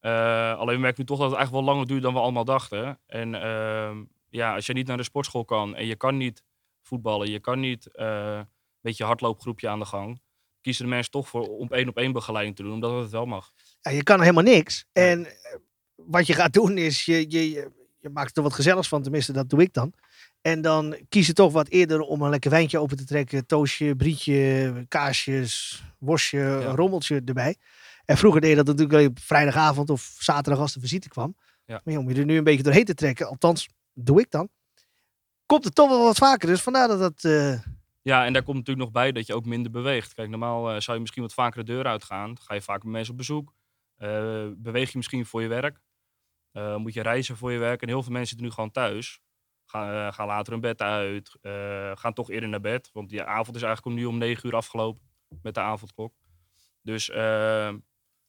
Uh, 0.00 0.58
alleen 0.58 0.74
we 0.74 0.80
merken 0.80 1.00
nu 1.00 1.06
toch 1.06 1.18
dat 1.18 1.30
het 1.30 1.36
eigenlijk 1.36 1.66
wel 1.66 1.74
langer 1.74 1.88
duurt 1.88 2.02
dan 2.02 2.12
we 2.12 2.20
allemaal 2.20 2.44
dachten. 2.44 3.00
En 3.06 3.34
uh, 3.34 3.96
ja, 4.28 4.54
als 4.54 4.66
je 4.66 4.72
niet 4.72 4.86
naar 4.86 4.96
de 4.96 5.02
sportschool 5.02 5.44
kan 5.44 5.76
en 5.76 5.86
je 5.86 5.96
kan 5.96 6.16
niet 6.16 6.42
voetballen, 6.82 7.30
je 7.30 7.40
kan 7.40 7.60
niet 7.60 7.88
uh, 7.94 8.36
een 8.36 8.46
beetje 8.80 9.04
hardloopgroepje 9.04 9.68
aan 9.68 9.78
de 9.78 9.84
gang, 9.84 10.20
kiezen 10.60 10.84
de 10.84 10.90
mensen 10.90 11.10
toch 11.12 11.28
voor 11.28 11.48
om 11.48 11.68
één 11.68 11.88
op 11.88 11.96
één 11.96 12.12
begeleiding 12.12 12.56
te 12.56 12.62
doen, 12.62 12.72
omdat 12.72 13.02
het 13.02 13.10
wel 13.10 13.26
mag. 13.26 13.52
Ja, 13.80 13.90
je 13.90 14.02
kan 14.02 14.20
helemaal 14.20 14.42
niks. 14.42 14.84
En 14.92 15.26
wat 15.94 16.26
je 16.26 16.32
gaat 16.32 16.52
doen 16.52 16.78
is, 16.78 17.04
je, 17.04 17.30
je, 17.30 17.50
je 17.98 18.08
maakt 18.08 18.36
er 18.36 18.42
wat 18.42 18.54
gezelligs 18.54 18.88
van, 18.88 19.02
tenminste 19.02 19.32
dat 19.32 19.50
doe 19.50 19.62
ik 19.62 19.72
dan. 19.72 19.92
En 20.48 20.60
dan 20.60 20.96
kies 21.08 21.26
je 21.26 21.32
toch 21.32 21.52
wat 21.52 21.68
eerder 21.68 22.00
om 22.00 22.22
een 22.22 22.30
lekker 22.30 22.50
wijntje 22.50 22.78
open 22.78 22.96
te 22.96 23.04
trekken. 23.04 23.46
Toastje, 23.46 23.96
brietje, 23.96 24.84
kaasjes, 24.88 25.82
worstje, 25.98 26.38
ja. 26.38 26.74
rommeltje 26.74 27.22
erbij. 27.24 27.56
En 28.04 28.16
vroeger 28.16 28.40
deed 28.40 28.50
je 28.50 28.56
dat 28.56 28.66
natuurlijk 28.66 28.92
alleen 28.92 29.08
op 29.08 29.18
vrijdagavond 29.18 29.90
of 29.90 30.16
zaterdag 30.18 30.60
als 30.60 30.72
de 30.72 30.80
visite 30.80 31.08
kwam. 31.08 31.36
Ja. 31.64 31.80
Maar 31.84 31.96
om 31.96 32.08
je 32.08 32.14
er 32.14 32.24
nu 32.24 32.36
een 32.36 32.44
beetje 32.44 32.62
doorheen 32.62 32.84
te 32.84 32.94
trekken, 32.94 33.28
althans 33.28 33.68
doe 33.94 34.20
ik 34.20 34.30
dan, 34.30 34.48
komt 35.46 35.64
het 35.64 35.74
toch 35.74 35.88
wel 35.88 36.04
wat 36.04 36.16
vaker. 36.16 36.48
Dus 36.48 36.62
vandaar 36.62 36.88
dat 36.88 36.98
dat... 36.98 37.24
Uh... 37.24 37.58
Ja, 38.02 38.24
en 38.24 38.32
daar 38.32 38.42
komt 38.42 38.56
natuurlijk 38.56 38.84
nog 38.84 38.94
bij 39.02 39.12
dat 39.12 39.26
je 39.26 39.34
ook 39.34 39.44
minder 39.44 39.70
beweegt. 39.70 40.14
Kijk, 40.14 40.28
normaal 40.28 40.74
uh, 40.74 40.80
zou 40.80 40.92
je 40.96 41.00
misschien 41.00 41.22
wat 41.22 41.34
vaker 41.34 41.64
de 41.64 41.72
deur 41.72 41.84
uitgaan. 41.84 42.38
Ga 42.40 42.54
je 42.54 42.62
vaker 42.62 42.84
met 42.84 42.92
mensen 42.92 43.12
op 43.12 43.18
bezoek. 43.18 43.52
Uh, 43.98 44.46
beweeg 44.56 44.90
je 44.90 44.96
misschien 44.96 45.26
voor 45.26 45.42
je 45.42 45.48
werk. 45.48 45.80
moet 46.76 46.94
je 46.94 47.02
reizen 47.02 47.36
voor 47.36 47.52
je 47.52 47.58
werk. 47.58 47.82
En 47.82 47.88
heel 47.88 48.02
veel 48.02 48.12
mensen 48.12 48.28
zitten 48.28 48.46
nu 48.46 48.52
gewoon 48.52 48.70
thuis. 48.70 49.20
Gaan, 49.70 50.12
gaan 50.12 50.26
later 50.26 50.52
hun 50.52 50.60
bed 50.60 50.82
uit. 50.82 51.36
gaan 51.98 52.12
toch 52.12 52.30
eerder 52.30 52.48
naar 52.48 52.60
bed. 52.60 52.90
Want 52.92 53.08
die 53.08 53.22
avond 53.22 53.56
is 53.56 53.62
eigenlijk 53.62 53.96
nu 53.96 54.04
om 54.04 54.18
negen 54.18 54.46
uur 54.46 54.56
afgelopen. 54.56 55.02
Met 55.42 55.54
de 55.54 55.60
avondklok. 55.60 56.14
Dus 56.82 57.06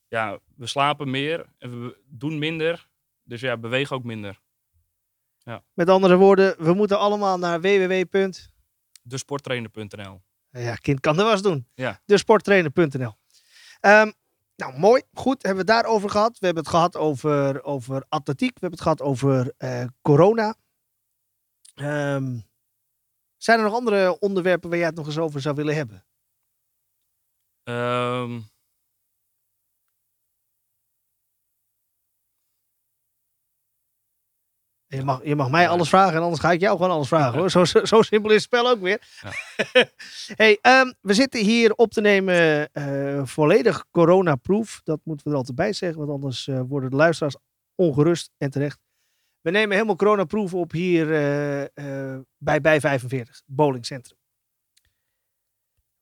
ja, 0.08 0.38
we 0.56 0.66
slapen 0.66 1.10
meer 1.10 1.46
en 1.58 1.82
we 1.82 1.98
doen 2.06 2.38
minder. 2.38 2.88
Dus 3.22 3.40
ja, 3.40 3.56
bewegen 3.56 3.96
ook 3.96 4.04
minder. 4.04 4.40
Ja. 5.38 5.62
Met 5.74 5.88
andere 5.88 6.16
woorden, 6.16 6.64
we 6.64 6.74
moeten 6.74 6.98
allemaal 6.98 7.38
naar 7.38 7.60
www.desporttrainer.nl 7.60 10.22
Ja, 10.50 10.74
kind 10.74 11.00
kan 11.00 11.16
de 11.16 11.22
was 11.22 11.42
doen. 11.42 11.66
Ja. 11.74 12.00
Desporttrainer.nl 12.04 13.18
um, 13.80 14.12
Nou, 14.56 14.78
mooi. 14.78 15.02
Goed, 15.12 15.42
hebben 15.42 15.66
we 15.66 15.72
het 15.72 15.82
daarover 15.82 16.10
gehad. 16.10 16.38
We 16.38 16.46
hebben 16.46 16.62
het 16.62 16.72
gehad 16.72 16.96
over, 16.96 17.64
over 17.64 18.04
atletiek. 18.08 18.54
We 18.54 18.60
hebben 18.60 18.78
het 18.78 18.80
gehad 18.80 19.02
over 19.02 19.52
uh, 19.58 19.84
corona. 20.02 20.54
Um, 21.80 22.48
zijn 23.36 23.58
er 23.58 23.64
nog 23.64 23.74
andere 23.74 24.18
onderwerpen 24.18 24.68
waar 24.68 24.78
jij 24.78 24.86
het 24.86 24.96
nog 24.96 25.06
eens 25.06 25.18
over 25.18 25.40
zou 25.40 25.54
willen 25.54 25.74
hebben? 25.74 26.04
Um, 27.64 28.50
Je 34.96 35.04
mag, 35.04 35.20
je 35.24 35.36
mag 35.36 35.50
mij 35.50 35.68
alles 35.68 35.88
vragen 35.88 36.16
en 36.16 36.22
anders 36.22 36.40
ga 36.40 36.52
ik 36.52 36.60
jou 36.60 36.76
gewoon 36.76 36.90
alles 36.90 37.08
vragen 37.08 37.38
hoor. 37.38 37.50
Zo, 37.50 37.64
zo, 37.64 37.84
zo 37.84 38.02
simpel 38.02 38.30
is 38.30 38.36
het 38.36 38.44
spel 38.44 38.68
ook 38.68 38.80
weer. 38.80 39.08
Ja. 39.20 39.32
hey, 40.42 40.58
um, 40.62 40.94
we 41.00 41.14
zitten 41.14 41.40
hier 41.40 41.74
op 41.74 41.90
te 41.90 42.00
nemen 42.00 42.68
uh, 42.72 43.24
volledig 43.24 43.84
corona-proof. 43.90 44.80
Dat 44.84 45.00
moeten 45.04 45.26
we 45.26 45.32
er 45.32 45.38
altijd 45.38 45.56
bij 45.56 45.72
zeggen, 45.72 45.98
want 45.98 46.10
anders 46.10 46.46
uh, 46.46 46.60
worden 46.68 46.90
de 46.90 46.96
luisteraars 46.96 47.36
ongerust 47.74 48.30
en 48.38 48.50
terecht. 48.50 48.78
We 49.40 49.50
nemen 49.50 49.72
helemaal 49.72 49.96
corona-proof 49.96 50.54
op 50.54 50.72
hier 50.72 51.06
uh, 51.06 52.18
bij 52.38 52.60
Bij 52.60 52.80
45, 52.80 53.42
bowlingcentrum. 53.46 54.18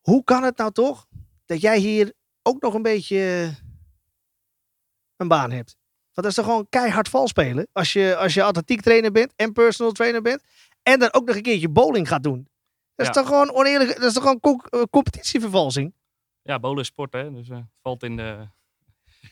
Hoe 0.00 0.24
kan 0.24 0.42
het 0.42 0.56
nou 0.56 0.72
toch 0.72 1.06
dat 1.44 1.60
jij 1.60 1.78
hier 1.78 2.12
ook 2.42 2.62
nog 2.62 2.74
een 2.74 2.82
beetje 2.82 3.50
een 5.16 5.28
baan 5.28 5.50
hebt? 5.50 5.76
Want 6.12 6.26
dat 6.26 6.26
is 6.26 6.34
toch 6.34 6.44
gewoon 6.44 6.68
keihard 6.68 7.08
vals 7.08 7.30
spelen. 7.30 7.68
Als 7.72 7.92
je, 7.92 8.16
als 8.16 8.34
je 8.34 8.42
atletiek 8.42 8.80
trainer 8.80 9.12
bent 9.12 9.32
en 9.36 9.52
personal 9.52 9.92
trainer 9.92 10.22
bent. 10.22 10.42
En 10.82 10.98
dan 10.98 11.12
ook 11.12 11.26
nog 11.26 11.36
een 11.36 11.42
keertje 11.42 11.68
bowling 11.68 12.08
gaat 12.08 12.22
doen. 12.22 12.48
Dat 12.94 13.06
is 13.06 13.12
toch 13.12 13.26
gewoon 13.26 13.52
oneerlijk. 13.52 13.94
Dat 13.94 14.04
is 14.04 14.12
toch 14.12 14.22
gewoon 14.22 14.40
co 14.40 14.56
uh, 14.70 14.82
competitievervalsing. 14.90 15.94
Ja, 16.42 16.58
bowling 16.58 16.80
is 16.80 16.86
sport 16.86 17.12
hè. 17.12 17.32
Dus 17.32 17.48
uh, 17.48 17.58
valt 17.82 18.02
in 18.02 18.16
de, 18.16 18.48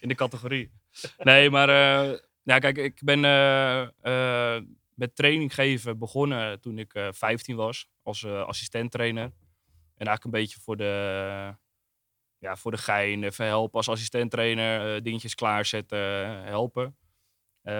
in 0.00 0.08
de 0.08 0.14
categorie. 0.14 0.70
Nee, 1.18 1.50
maar 1.50 1.68
uh, 1.68 2.18
ja, 2.46 2.58
kijk, 2.58 2.76
ik 2.76 3.00
ben 3.04 3.20
met 4.94 5.16
training 5.16 5.54
geven 5.54 5.98
begonnen 5.98 6.60
toen 6.60 6.78
ik 6.78 7.08
15 7.10 7.56
was. 7.56 7.88
Als 8.02 8.24
assistent 8.24 8.90
trainer. 8.90 9.32
En 9.96 10.06
eigenlijk 10.06 10.24
een 10.24 10.40
beetje 10.40 10.60
voor 10.60 10.76
de 10.76 11.54
ja, 12.38 12.56
voor 12.56 12.70
de 12.70 12.78
gein, 12.78 13.24
even 13.24 13.46
helpen 13.46 13.76
als 13.76 13.88
assistent-trainer, 13.88 14.96
uh, 14.96 15.02
dingetjes 15.02 15.34
klaarzetten, 15.34 15.98
helpen. 16.44 16.96
Uh, 17.62 17.74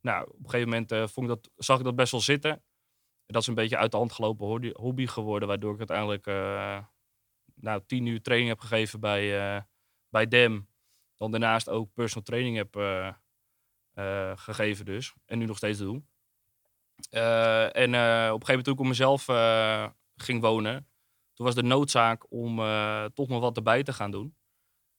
nou, 0.00 0.26
op 0.26 0.38
een 0.38 0.50
gegeven 0.50 0.68
moment 0.68 1.10
vond 1.12 1.30
ik 1.30 1.34
dat, 1.34 1.50
zag 1.56 1.78
ik 1.78 1.84
dat 1.84 1.96
best 1.96 2.12
wel 2.12 2.20
zitten. 2.20 2.50
En 2.50 3.32
dat 3.32 3.42
is 3.42 3.48
een 3.48 3.54
beetje 3.54 3.76
uit 3.76 3.90
de 3.90 3.96
hand 3.96 4.12
gelopen 4.12 4.72
hobby 4.72 5.06
geworden, 5.06 5.48
waardoor 5.48 5.72
ik 5.72 5.78
uiteindelijk 5.78 6.26
nou, 7.54 7.82
tien 7.86 8.06
uur 8.06 8.22
training 8.22 8.50
heb 8.50 8.60
gegeven 8.60 9.00
bij, 9.00 9.64
bij 10.08 10.28
DEM. 10.28 10.68
Dan 11.16 11.30
daarnaast 11.30 11.68
ook 11.68 11.94
personal 11.94 12.24
training 12.24 12.56
heb 12.56 12.74
gegeven 14.34 14.84
dus. 14.84 15.14
En 15.26 15.38
nu 15.38 15.44
nog 15.44 15.56
steeds 15.56 15.78
doe. 15.78 16.02
en 17.10 17.88
op 17.88 18.40
een 18.40 18.46
gegeven 18.46 18.46
moment 18.46 18.64
toen 18.64 18.74
ik 18.74 18.80
op 18.80 18.86
mezelf 18.86 19.24
ging 20.16 20.40
wonen, 20.40 20.86
toen 21.36 21.46
was 21.46 21.54
de 21.54 21.62
noodzaak 21.62 22.32
om 22.32 22.58
uh, 22.58 23.04
toch 23.04 23.28
nog 23.28 23.40
wat 23.40 23.56
erbij 23.56 23.82
te 23.82 23.92
gaan 23.92 24.10
doen. 24.10 24.36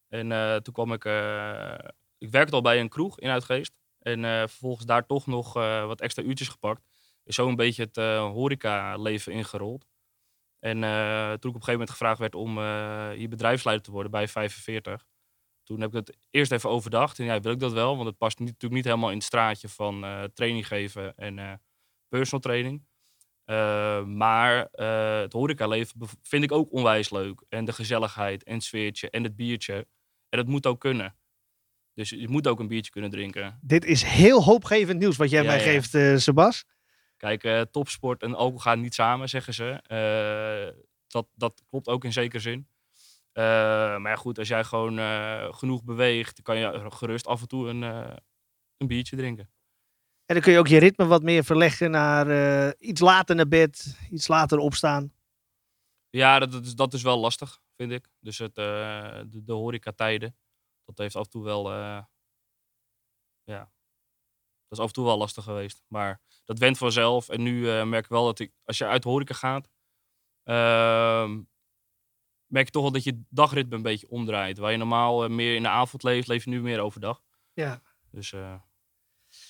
En 0.07 0.31
uh, 0.31 0.55
toen 0.55 0.73
kwam 0.73 0.93
ik, 0.93 1.05
uh, 1.05 1.77
ik 2.17 2.29
werkte 2.29 2.55
al 2.55 2.62
bij 2.62 2.79
een 2.79 2.89
kroeg 2.89 3.19
in 3.19 3.29
Uitgeest. 3.29 3.73
En 3.99 4.21
vervolgens 4.49 4.86
daar 4.86 5.05
toch 5.05 5.27
nog 5.27 5.53
wat 5.53 6.01
extra 6.01 6.23
uurtjes 6.23 6.47
gepakt. 6.47 6.81
Is 7.23 7.36
zo 7.36 7.47
een 7.47 7.55
beetje 7.55 7.83
het 7.83 7.95
horeca-leven 8.19 9.33
ingerold. 9.33 9.86
En 10.60 10.79
toen 10.79 10.89
ik 10.89 11.36
op 11.36 11.43
een 11.43 11.51
gegeven 11.51 11.71
moment 11.71 11.89
gevraagd 11.89 12.19
werd 12.19 12.36
om 12.36 12.60
hier 13.12 13.29
bedrijfsleider 13.29 13.86
te 13.86 13.91
worden 13.91 14.12
bij 14.12 14.27
45. 14.27 15.05
Toen 15.67 15.82
heb 15.82 15.89
ik 15.89 15.95
het 15.95 16.17
eerst 16.32 16.51
even 16.51 16.69
overdacht. 16.69 17.19
En 17.19 17.25
ja, 17.25 17.39
wil 17.39 17.51
ik 17.51 17.60
dat 17.60 17.73
wel? 17.73 17.95
Want 17.95 18.08
het 18.08 18.17
past 18.17 18.39
niet, 18.39 18.47
natuurlijk 18.47 18.73
niet 18.73 18.86
helemaal 18.86 19.10
in 19.10 19.15
het 19.15 19.25
straatje 19.25 19.69
van 19.69 20.06
training 20.34 20.67
geven 20.67 21.15
en 21.15 21.62
personal 22.10 22.41
training. 22.41 22.86
Uh, 23.45 24.03
maar 24.03 24.67
het 25.21 25.34
horecaleven 25.34 26.08
vind 26.21 26.43
ik 26.43 26.51
ook 26.51 26.71
onwijs 26.71 27.10
leuk. 27.10 27.43
En 27.49 27.65
de 27.65 27.73
gezelligheid 27.73 28.43
en 28.43 28.53
het 28.53 28.63
sfeertje 28.63 29.10
en 29.10 29.23
het 29.23 29.36
biertje. 29.36 29.88
En 30.30 30.38
dat 30.38 30.47
moet 30.47 30.65
ook 30.65 30.80
kunnen. 30.80 31.15
Dus 31.93 32.10
je 32.10 32.27
moet 32.27 32.47
ook 32.47 32.60
een 32.60 32.67
biertje 32.67 32.91
kunnen 32.91 33.10
drinken. 33.10 33.60
Dit 33.62 33.86
is 33.86 34.03
heel 34.03 34.43
hoopgevend 34.43 34.99
nieuws 34.99 35.17
wat 35.17 35.30
jij 35.30 35.41
ja, 35.41 35.47
mij 35.47 35.58
ja. 35.58 35.63
geeft, 35.63 36.21
Sebas. 36.21 36.65
Kijk, 37.17 37.67
topsport 37.71 38.23
en 38.23 38.36
alcohol 38.36 38.60
gaan 38.60 38.82
niet 38.82 38.93
samen, 38.93 39.30
zeggen 39.30 39.53
ze. 39.53 39.82
dat, 41.08 41.27
dat 41.36 41.63
klopt 41.69 41.88
ook 41.88 42.03
in 42.03 42.13
zekere 42.13 42.41
zin. 42.41 42.67
Maar 43.41 44.10
ja, 44.12 44.15
goed, 44.15 44.39
als 44.39 44.47
jij 44.47 44.63
gewoon 44.63 44.97
genoeg 45.54 45.84
beweegt, 45.84 46.41
kan 46.41 46.58
je 46.58 46.91
gerust 46.91 47.28
af 47.28 47.41
en 47.41 47.47
toe 47.47 47.67
een, 47.67 47.82
een 48.78 48.88
biertje 48.88 49.15
drinken. 49.15 49.50
En 50.26 50.36
dan 50.36 50.43
kun 50.43 50.52
je 50.52 50.60
ook 50.60 50.67
je 50.67 50.78
ritme 50.78 51.06
wat 51.06 51.23
meer 51.23 51.43
verleggen 51.43 51.91
naar 51.91 52.76
iets 52.78 53.02
later 53.02 53.36
naar 53.36 53.47
bed, 53.47 53.97
iets 54.12 54.28
later 54.28 54.58
opstaan. 54.58 55.13
Ja, 56.10 56.39
dat, 56.39 56.52
dat, 56.52 56.65
is, 56.65 56.76
dat 56.76 56.93
is 56.93 57.02
wel 57.02 57.17
lastig, 57.17 57.62
vind 57.76 57.91
ik. 57.91 58.10
Dus 58.19 58.38
het, 58.38 58.56
de, 58.56 59.28
de 59.43 59.54
horecatijden, 59.54 60.38
dat 60.86 60.97
heeft 60.97 61.15
af 61.15 61.23
en 61.23 61.30
toe 61.30 61.43
wel, 61.43 61.71
ja, 63.43 63.71
dat 64.67 64.78
is 64.78 64.80
af 64.80 64.88
en 64.88 64.93
toe 64.93 65.06
wel 65.06 65.17
lastig 65.17 65.43
geweest. 65.43 65.84
Maar 65.88 66.21
dat 66.45 66.60
went 66.60 66.78
vanzelf. 66.78 67.30
En 67.30 67.43
nu 67.43 67.62
merk 67.86 68.04
ik 68.04 68.10
wel 68.10 68.26
dat 68.26 68.39
ik, 68.39 68.54
als 68.63 68.78
je 68.78 68.86
uit 68.86 69.04
de 69.04 69.10
horeca 69.10 69.34
gaat, 69.34 69.69
ehm, 70.43 71.41
merk 72.47 72.65
je 72.65 72.71
toch 72.71 72.81
wel 72.81 72.91
dat 72.91 73.03
je 73.03 73.21
dagritme 73.29 73.75
een 73.75 73.81
beetje 73.81 74.10
omdraait. 74.10 74.57
Waar 74.57 74.71
je 74.71 74.77
normaal 74.77 75.29
meer 75.29 75.55
in 75.55 75.63
de 75.63 75.69
avond 75.69 76.03
leeft, 76.03 76.27
leef 76.27 76.43
je 76.43 76.49
nu 76.49 76.62
meer 76.62 76.79
overdag. 76.79 77.21
Ja. 77.53 77.81
Dus... 78.12 78.33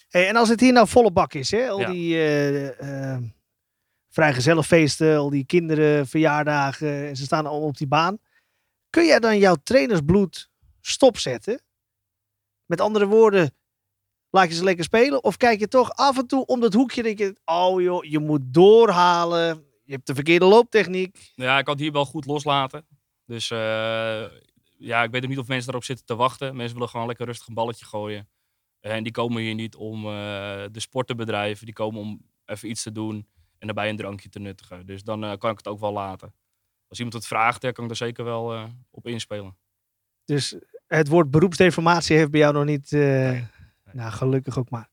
Hey, 0.08 0.28
en 0.28 0.36
als 0.36 0.50
het 0.50 0.60
hier 0.60 0.74
nou 0.74 0.88
volle 0.88 1.12
bak 1.12 1.34
is, 1.34 1.52
hè? 1.52 1.70
al 1.70 1.80
ja. 1.80 1.92
die 1.92 2.16
uh, 2.16 2.80
uh, 2.80 3.18
vrijgezellenfeesten, 4.10 5.18
al 5.18 5.30
die 5.30 5.46
kinderen, 5.46 6.08
verjaardagen, 6.08 7.08
en 7.08 7.16
ze 7.16 7.24
staan 7.24 7.46
allemaal 7.46 7.68
op 7.68 7.78
die 7.78 7.88
baan. 7.88 8.18
Kun 8.90 9.06
jij 9.06 9.20
dan 9.20 9.38
jouw 9.38 9.56
trainersbloed 9.64 10.50
stopzetten? 10.82 11.62
Met 12.66 12.82
andere 12.82 13.06
woorden, 13.06 13.56
laat 14.30 14.50
je 14.50 14.56
ze 14.56 14.64
lekker 14.64 14.84
spelen? 14.84 15.24
Of 15.24 15.38
kijk 15.38 15.60
je 15.60 15.68
toch 15.68 15.92
af 15.92 16.18
en 16.18 16.28
toe 16.28 16.46
om 16.46 16.60
dat 16.60 16.74
hoekje, 16.74 17.04
denk 17.04 17.18
je, 17.18 17.36
oh 17.46 17.82
joh, 17.82 18.04
je 18.04 18.20
moet 18.20 18.42
doorhalen. 18.44 19.66
Je 19.88 19.94
hebt 19.94 20.08
de 20.08 20.14
verkeerde 20.16 20.46
looptechniek. 20.46 21.32
Ja, 21.36 21.58
ik 21.60 21.68
had 21.68 21.80
hier 21.80 21.92
wel 21.92 22.06
goed 22.06 22.26
loslaten. 22.26 22.86
Dus 23.26 23.50
uh, 23.50 23.58
ja, 24.78 25.04
ik 25.04 25.12
weet 25.12 25.24
ook 25.24 25.30
niet 25.30 25.38
of 25.40 25.48
mensen 25.48 25.66
daarop 25.66 25.84
zitten 25.84 26.06
te 26.06 26.16
wachten. 26.16 26.56
Mensen 26.56 26.74
willen 26.74 26.90
gewoon 26.90 27.08
lekker 27.08 27.26
rustig 27.26 27.48
een 27.48 27.54
balletje 27.54 27.86
gooien. 27.86 28.30
En 28.80 29.04
die 29.04 29.12
komen 29.12 29.42
hier 29.42 29.54
niet 29.54 29.76
om 29.76 30.06
uh, 30.06 30.12
de 30.72 30.80
sport 30.80 31.08
te 31.08 31.16
bedrijven. 31.16 31.66
Die 31.66 31.74
komen 31.74 32.00
om 32.02 32.22
even 32.46 32.70
iets 32.70 32.84
te 32.84 32.92
doen. 32.92 33.28
en 33.60 33.68
daarbij 33.68 33.90
een 33.90 33.96
drankje 33.98 34.30
te 34.30 34.40
nuttigen. 34.40 34.86
Dus 34.86 35.04
dan 35.04 35.24
eh, 35.24 35.38
kan 35.38 35.52
ik 35.52 35.58
het 35.58 35.68
ook 35.68 35.80
wel 35.80 35.92
laten. 35.94 36.34
Als 36.88 36.98
iemand 36.98 37.16
het 37.18 37.28
vraagt, 37.28 37.62
ja, 37.62 37.72
kan 37.72 37.84
ik 37.84 37.90
er 37.90 37.96
zeker 37.96 38.24
wel 38.24 38.54
eh, 38.54 38.64
op 38.92 39.08
inspelen. 39.08 39.58
Dus 40.26 40.56
het 40.88 41.08
woord 41.08 41.32
beroepsdeformatie 41.32 42.18
heeft 42.18 42.32
bij 42.32 42.40
jou 42.40 42.54
nog 42.54 42.66
niet... 42.66 42.94
eh, 42.94 43.00
Nee. 43.32 43.48
Nou, 43.92 44.12
gelukkig 44.12 44.58
ook 44.58 44.70
maar. 44.70 44.90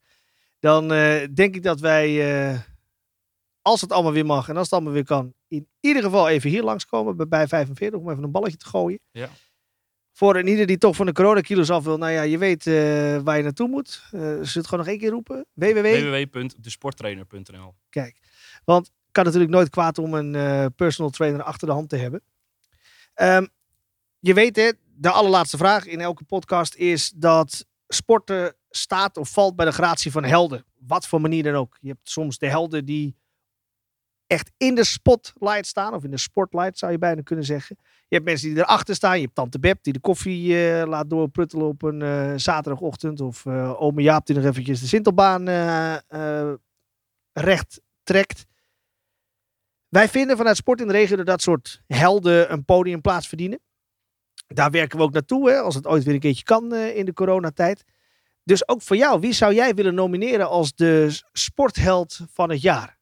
Dan 0.59 0.93
eh, 0.93 1.29
denk 1.35 1.55
ik 1.55 1.63
dat 1.63 1.81
wij, 1.81 2.09
eh, 2.53 2.61
als 3.65 3.81
het 3.81 3.93
allemaal 3.93 4.13
weer 4.13 4.27
mag 4.27 4.49
en 4.49 4.57
als 4.57 4.65
het 4.65 4.73
allemaal 4.73 4.93
weer 4.93 5.05
kan, 5.05 5.35
in 5.49 5.69
ieder 5.81 6.03
geval 6.03 6.29
even 6.29 6.51
hier 6.51 6.63
langskomen 6.63 7.17
bij, 7.17 7.29
bij 7.29 7.47
45 7.47 8.01
om 8.01 8.11
even 8.11 8.23
een 8.23 8.31
balletje 8.31 8.57
te 8.57 8.67
gooien. 8.67 9.01
Ja. 9.11 9.29
Voor 10.13 10.37
een 10.37 10.47
ieder 10.47 10.67
die 10.67 10.79
toch 10.79 10.97
van 10.97 11.07
de 11.07 11.13
coronakilo's 11.13 11.71
af 11.71 11.85
wil, 11.85 11.99
nou 11.99 12.13
ja, 12.13 12.23
je 12.23 12.39
weet 12.39 12.67
eh, 12.67 12.75
waar 13.19 13.37
je 13.37 13.43
naartoe 13.43 13.69
moet. 13.69 14.03
Eh 14.05 14.21
zullen 14.21 14.41
we 14.41 14.51
het 14.53 14.67
gewoon 14.67 14.85
nog 14.85 14.89
één 14.89 14.99
keer 14.99 15.11
roepen? 15.11 15.47
www. 15.53 16.31
www.desporttrainer.nl 16.31 17.75
Kijk, 17.89 18.21
want 18.65 18.87
het 18.87 19.13
kan 19.13 19.25
natuurlijk 19.25 19.53
nooit 19.53 19.69
kwaad 19.69 19.99
om 19.99 20.15
een 20.15 20.35
eh, 20.35 20.67
personal 20.77 21.11
trainer 21.11 21.43
achter 21.43 21.67
de 21.67 21.75
hand 21.75 21.89
te 21.89 21.97
hebben. 21.97 22.23
Ehm, 23.15 23.47
je 24.19 24.35
weet 24.35 24.57
hè, 24.57 24.71
de 24.85 25.11
allerlaatste 25.11 25.57
vraag 25.57 25.87
in 25.87 26.01
elke 26.01 26.25
podcast 26.25 26.75
is 26.75 27.13
dat 27.17 27.67
sporten 27.89 28.57
staat 28.71 29.17
of 29.17 29.31
valt 29.31 29.57
bij 29.57 29.67
de 29.67 29.73
gratie 29.73 30.11
van 30.11 30.25
helden. 30.25 30.65
Wat 30.79 31.07
voor 31.07 31.21
manier 31.21 31.43
dan 31.43 31.55
ook. 31.55 31.77
Je 31.81 31.89
hebt 31.89 32.11
soms 32.11 32.39
de 32.39 32.49
helden 32.49 32.85
die 32.85 33.17
echt 34.27 34.51
in 34.57 34.75
de 34.75 34.85
spotlight 34.85 35.67
staan, 35.67 35.95
of 35.95 36.05
in 36.05 36.11
de 36.11 36.17
sportlight 36.17 36.79
zou 36.79 36.93
je 36.93 36.99
bijna 36.99 37.23
kunnen 37.23 37.45
zeggen. 37.45 37.77
Je 37.81 38.15
hebt 38.17 38.25
mensen 38.25 38.49
die 38.49 38.59
erachter 38.59 38.95
staan. 38.95 39.17
Je 39.17 39.23
hebt 39.23 39.35
tante 39.35 39.59
Beb 39.59 39.83
die 39.83 39.93
de 39.93 40.01
koffie 40.01 40.69
eh, 40.69 40.87
laat 40.87 41.11
doorpruttelen 41.11 41.67
op 41.67 41.83
een 41.83 42.03
eh, 42.03 42.33
zaterdagochtend. 42.37 43.21
Of 43.21 43.47
eh 43.47 43.83
ome 43.83 44.03
Jaap 44.03 44.27
die 44.27 44.37
nog 44.37 44.45
eventjes 44.45 44.81
de 44.81 44.87
Sintelbaan 44.87 45.49
recht 47.33 47.81
trekt. 48.03 48.47
Wij 49.89 50.09
vinden 50.09 50.37
vanuit 50.37 50.57
Sport 50.57 50.81
in 50.81 50.87
de 50.87 50.93
Regio 50.93 51.17
dat 51.17 51.27
dat 51.27 51.43
soort 51.43 51.83
helden 51.87 52.53
een 52.53 52.65
podiumplaats 52.65 53.29
verdienen. 53.29 53.61
Daar 54.47 54.71
werken 54.71 54.99
we 54.99 55.05
ook 55.05 55.13
naartoe, 55.13 55.51
hè, 55.51 55.57
als 55.57 55.75
het 55.75 55.87
ooit 55.87 56.05
weer 56.05 56.15
een 56.15 56.21
keertje 56.21 56.45
kan 56.45 56.75
in 56.75 57.05
de 57.05 57.13
coronatijd. 57.13 57.85
Dus 58.45 58.69
ook 58.69 58.83
voor 58.83 58.97
jou, 58.97 59.21
wie 59.21 59.33
zou 59.33 59.55
jij 59.55 59.75
willen 59.75 59.95
nomineren 59.95 60.49
als 60.49 60.75
de 60.75 61.21
sportheld 61.33 62.21
van 62.33 62.51
het 62.51 62.63
jaar? 62.63 62.94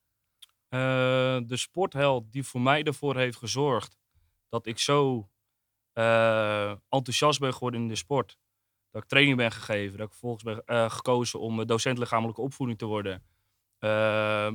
Eh, 0.72 1.38
de 1.46 1.56
sportheld 1.56 2.32
die 2.32 2.44
voor 2.44 2.60
mij 2.60 2.82
ervoor 2.82 3.16
heeft 3.16 3.36
gezorgd 3.36 3.98
dat 4.48 4.66
ik 4.66 4.78
zo 4.78 5.28
eh, 5.92 6.70
enthousiast 6.88 7.40
ben 7.40 7.52
geworden 7.52 7.80
in 7.80 7.88
de 7.88 7.94
sport. 7.94 8.38
Dat 8.90 9.02
ik 9.02 9.08
training 9.08 9.36
ben 9.36 9.52
gegeven. 9.52 9.96
Dat 9.98 10.06
ik 10.06 10.12
vervolgens 10.12 10.42
ben 10.42 10.62
eh, 10.64 10.90
gekozen 10.90 11.40
om 11.40 11.66
docent 11.66 11.98
lichamelijke 11.98 12.40
opvoeding 12.40 12.78
te 12.78 12.86
worden. 12.86 13.22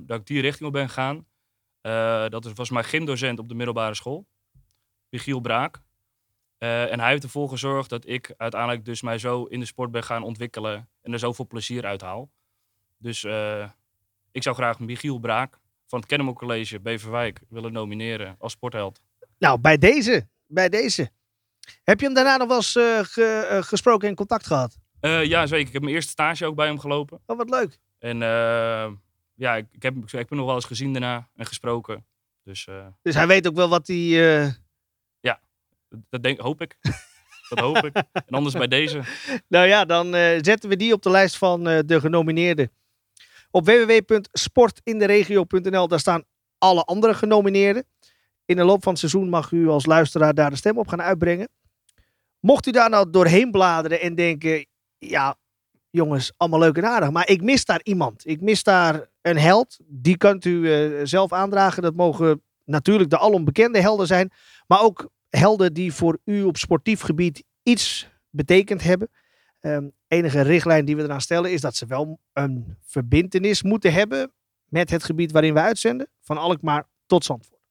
Dat 0.06 0.20
ik 0.20 0.26
die 0.26 0.42
richting 0.42 0.68
op 0.68 0.74
ben 0.74 0.90
gegaan. 0.90 1.28
Dat 2.30 2.54
was 2.54 2.70
mijn 2.70 2.86
gymdocent 2.86 3.40
op 3.40 3.50
de 3.50 3.56
middelbare 3.56 3.96
school. 3.96 4.28
Michiel 5.10 5.40
Braak. 5.40 5.82
En 6.58 7.00
hij 7.00 7.10
heeft 7.10 7.24
ervoor 7.24 7.50
gezorgd 7.50 7.90
dat 7.90 8.08
ik 8.08 8.34
uiteindelijk 8.38 8.86
dus 8.86 9.02
mij 9.02 9.18
zo 9.18 9.44
in 9.44 9.60
de 9.60 9.66
sport 9.66 9.92
ben 9.92 10.04
gaan 10.04 10.24
ontwikkelen. 10.24 10.90
En 11.02 11.14
er 11.14 11.20
zoveel 11.20 11.48
plezier 11.48 11.86
uit 11.86 12.02
haal. 12.02 12.32
Dus 12.98 13.24
ik 14.32 14.44
zou 14.44 14.56
graag 14.56 14.80
Michiel 14.80 15.20
Braak 15.20 15.60
van 15.88 16.00
het 16.00 16.08
Kennemer 16.08 16.34
College 16.34 16.80
Beverwijk 16.80 17.40
willen 17.50 17.72
nomineren 17.72 18.36
als 18.40 18.52
sportheld. 18.52 19.00
Nou, 19.40 19.60
bij 19.60 19.78
deze. 19.78 20.28
Bij 20.48 20.70
deze. 20.70 21.10
Heb 21.84 22.00
je 22.00 22.06
hem 22.06 22.16
daarna 22.16 22.38
nog 22.38 22.48
wel 22.48 22.58
eens 22.58 22.76
eh, 22.76 23.00
ge- 23.04 23.48
eh, 23.50 23.62
gesproken 23.64 24.08
en 24.10 24.16
contact 24.16 24.46
gehad? 24.48 24.78
Eh, 25.00 25.24
ja, 25.26 25.46
zeker. 25.46 25.68
Ik 25.68 25.74
heb 25.74 25.82
mijn 25.82 25.94
eerste 25.96 26.12
stage 26.12 26.46
ook 26.46 26.56
bij 26.56 26.68
hem 26.68 26.80
gelopen. 26.80 27.20
Oh, 27.26 27.38
wat 27.38 27.50
leuk. 27.50 27.80
En 28.00 28.18
ja, 29.34 29.56
ik, 29.56 29.66
ik, 29.72 29.84
heb, 29.84 29.96
ik 29.96 30.12
heb 30.12 30.30
hem 30.30 30.38
nog 30.38 30.48
wel 30.48 30.56
eens 30.56 30.66
gezien 30.66 30.92
daarna 30.94 31.28
en 31.36 31.46
gesproken. 31.46 32.06
Dus 32.44 32.68
Dus 33.02 33.16
hij 33.16 33.28
weet 33.28 33.48
ook 33.48 33.56
wel 33.56 33.70
wat 33.70 33.88
hij... 33.88 34.42
eh, 34.44 34.52
dat- 35.90 36.00
dat 36.10 36.24
denk, 36.24 36.40
hoop 36.40 36.62
ik. 36.62 36.78
dat 37.50 37.60
hoop 37.60 37.86
ik. 37.86 37.96
En 37.96 38.24
anders 38.30 38.56
bij 38.56 38.68
deze. 38.68 39.02
Nou 39.48 39.68
ja, 39.68 39.86
dan 39.86 40.14
zetten 40.42 40.70
we 40.70 40.76
die 40.76 40.94
op 40.94 41.02
de 41.02 41.10
lijst 41.10 41.38
van 41.38 41.64
de 41.64 42.00
genomineerden. 42.00 42.72
Op 43.58 43.66
www.sportinderegio.nl, 43.66 45.88
daar 45.88 46.00
staan 46.00 46.24
alle 46.58 46.84
andere 46.84 47.14
genomineerden. 47.14 47.86
In 48.46 48.56
de 48.56 48.64
loop 48.64 48.84
van 48.84 48.92
het 48.92 49.00
seizoen 49.00 49.30
mag 49.30 49.52
u 49.52 49.68
als 49.68 49.86
luisteraar 49.86 50.34
daar 50.34 50.50
de 50.50 50.56
stem 50.56 50.78
op 50.78 50.88
gaan 50.88 51.02
uitbrengen. 51.02 51.50
Mocht 52.40 52.68
u 52.68 52.72
daar 52.72 52.90
nou 52.90 53.10
doorheen 53.10 53.52
bladeren 53.52 54.02
en 54.02 54.16
denken, 54.16 54.66
ja, 54.98 55.38
jongens, 55.90 56.32
allemaal 56.38 56.60
leuk 56.60 56.78
en 56.78 56.86
aardig, 56.86 57.12
maar 57.12 57.30
ik 57.30 57.42
mis 57.42 57.66
daar 57.66 57.80
iemand. 57.84 58.28
Ik 58.28 58.42
mis 58.42 58.64
daar 58.64 59.08
een 59.22 59.38
held. 59.38 59.78
Die 59.86 60.18
kunt 60.18 60.46
u 60.46 60.74
eh, 60.74 60.90
zelf 61.04 61.34
aandragen. 61.34 61.84
Dat 61.84 61.96
mogen 61.96 62.42
natuurlijk 62.66 63.10
de 63.10 63.18
alom 63.18 63.46
bekende 63.46 63.82
helden 63.82 64.08
zijn, 64.08 64.32
maar 64.68 64.82
ook 64.82 65.10
helden 65.30 65.74
die 65.74 65.94
voor 65.94 66.18
u 66.26 66.44
op 66.44 66.58
sportief 66.58 67.02
gebied 67.02 67.44
iets 67.64 68.10
betekend 68.30 68.84
hebben. 68.84 69.10
Ehm, 69.60 69.90
enige 70.08 70.42
richtlijn 70.42 70.86
die 70.86 70.96
we 70.96 71.04
eraan 71.04 71.22
stellen 71.22 71.52
is 71.52 71.62
dat 71.62 71.76
ze 71.76 71.86
wel 71.86 72.20
een 72.34 72.78
verbintenis 72.82 73.64
moeten 73.64 73.94
hebben 73.94 74.32
met 74.66 74.90
het 74.90 75.04
gebied 75.04 75.32
waarin 75.32 75.54
we 75.54 75.60
uitzenden. 75.60 76.08
Van 76.22 76.38
Alkmaar 76.38 76.88
tot 77.06 77.26
Zandvoort. 77.26 77.62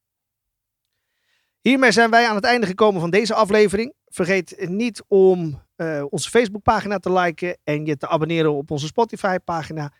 Hiermee 1.60 1.92
zijn 1.92 2.10
wij 2.10 2.28
aan 2.28 2.34
het 2.34 2.44
einde 2.44 2.66
gekomen 2.66 3.00
van 3.00 3.10
deze 3.10 3.34
aflevering. 3.34 3.94
Vergeet 4.06 4.68
niet 4.68 5.02
om 5.08 5.62
eh, 5.76 6.04
onze 6.10 6.30
Facebookpagina 6.30 6.98
te 6.98 7.12
liken 7.12 7.58
en 7.64 7.86
je 7.86 7.96
te 7.96 8.08
abonneren 8.08 8.52
op 8.52 8.70
onze 8.70 8.86
Spotify-pagina. 8.86 9.92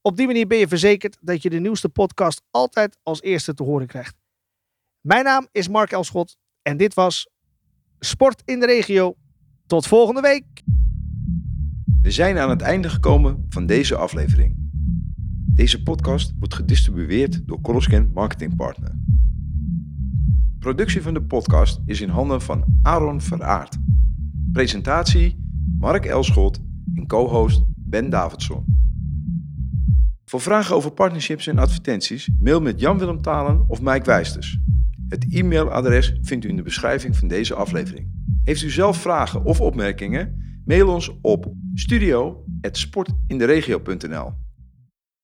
Op 0.00 0.16
die 0.16 0.26
manier 0.26 0.46
ben 0.46 0.58
je 0.58 0.68
verzekerd 0.68 1.16
dat 1.20 1.42
je 1.42 1.50
de 1.50 1.58
nieuwste 1.58 1.88
podcast 1.88 2.42
altijd 2.50 2.98
als 3.02 3.22
eerste 3.22 3.54
te 3.54 3.62
horen 3.62 3.86
krijgt. 3.86 4.16
Mijn 5.00 5.24
naam 5.24 5.48
is 5.52 5.68
Mark 5.68 5.92
Elschot 5.92 6.36
en 6.62 6.76
dit 6.76 6.94
was 6.94 7.28
Sport 7.98 8.42
in 8.44 8.60
de 8.60 8.66
Regio. 8.66 9.14
Tot 9.66 9.86
volgende 9.86 10.20
week. 10.20 10.44
We 12.04 12.10
zijn 12.10 12.38
aan 12.38 12.50
het 12.50 12.60
einde 12.60 12.88
gekomen 12.88 13.46
van 13.48 13.66
deze 13.66 13.96
aflevering. 13.96 14.56
Deze 15.54 15.82
podcast 15.82 16.34
wordt 16.38 16.54
gedistribueerd 16.54 17.46
door 17.46 17.60
Coloscan 17.60 18.10
Marketing 18.14 18.56
Partner. 18.56 18.98
Productie 20.58 21.02
van 21.02 21.14
de 21.14 21.22
podcast 21.22 21.80
is 21.84 22.00
in 22.00 22.08
handen 22.08 22.40
van 22.40 22.64
Aaron 22.82 23.20
Veraard. 23.20 23.76
Presentatie 24.52 25.44
Mark 25.78 26.04
Elschot 26.04 26.60
en 26.94 27.06
co-host 27.06 27.64
Ben 27.76 28.10
Davidson. 28.10 28.64
Voor 30.24 30.40
vragen 30.40 30.74
over 30.74 30.90
partnerships 30.90 31.46
en 31.46 31.58
advertenties 31.58 32.30
mail 32.40 32.60
met 32.60 32.80
Jan-Willem 32.80 33.22
Talen 33.22 33.64
of 33.68 33.82
Mike 33.82 34.04
Wijsters. 34.04 34.58
Het 35.08 35.26
e-mailadres 35.34 36.18
vindt 36.22 36.44
u 36.44 36.48
in 36.48 36.56
de 36.56 36.62
beschrijving 36.62 37.16
van 37.16 37.28
deze 37.28 37.54
aflevering. 37.54 38.08
Heeft 38.42 38.62
u 38.62 38.70
zelf 38.70 38.96
vragen 38.96 39.44
of 39.44 39.60
opmerkingen? 39.60 40.42
Mail 40.64 40.88
ons 40.88 41.10
op 41.22 41.46
studio.sportinderegio.nl 41.74 44.43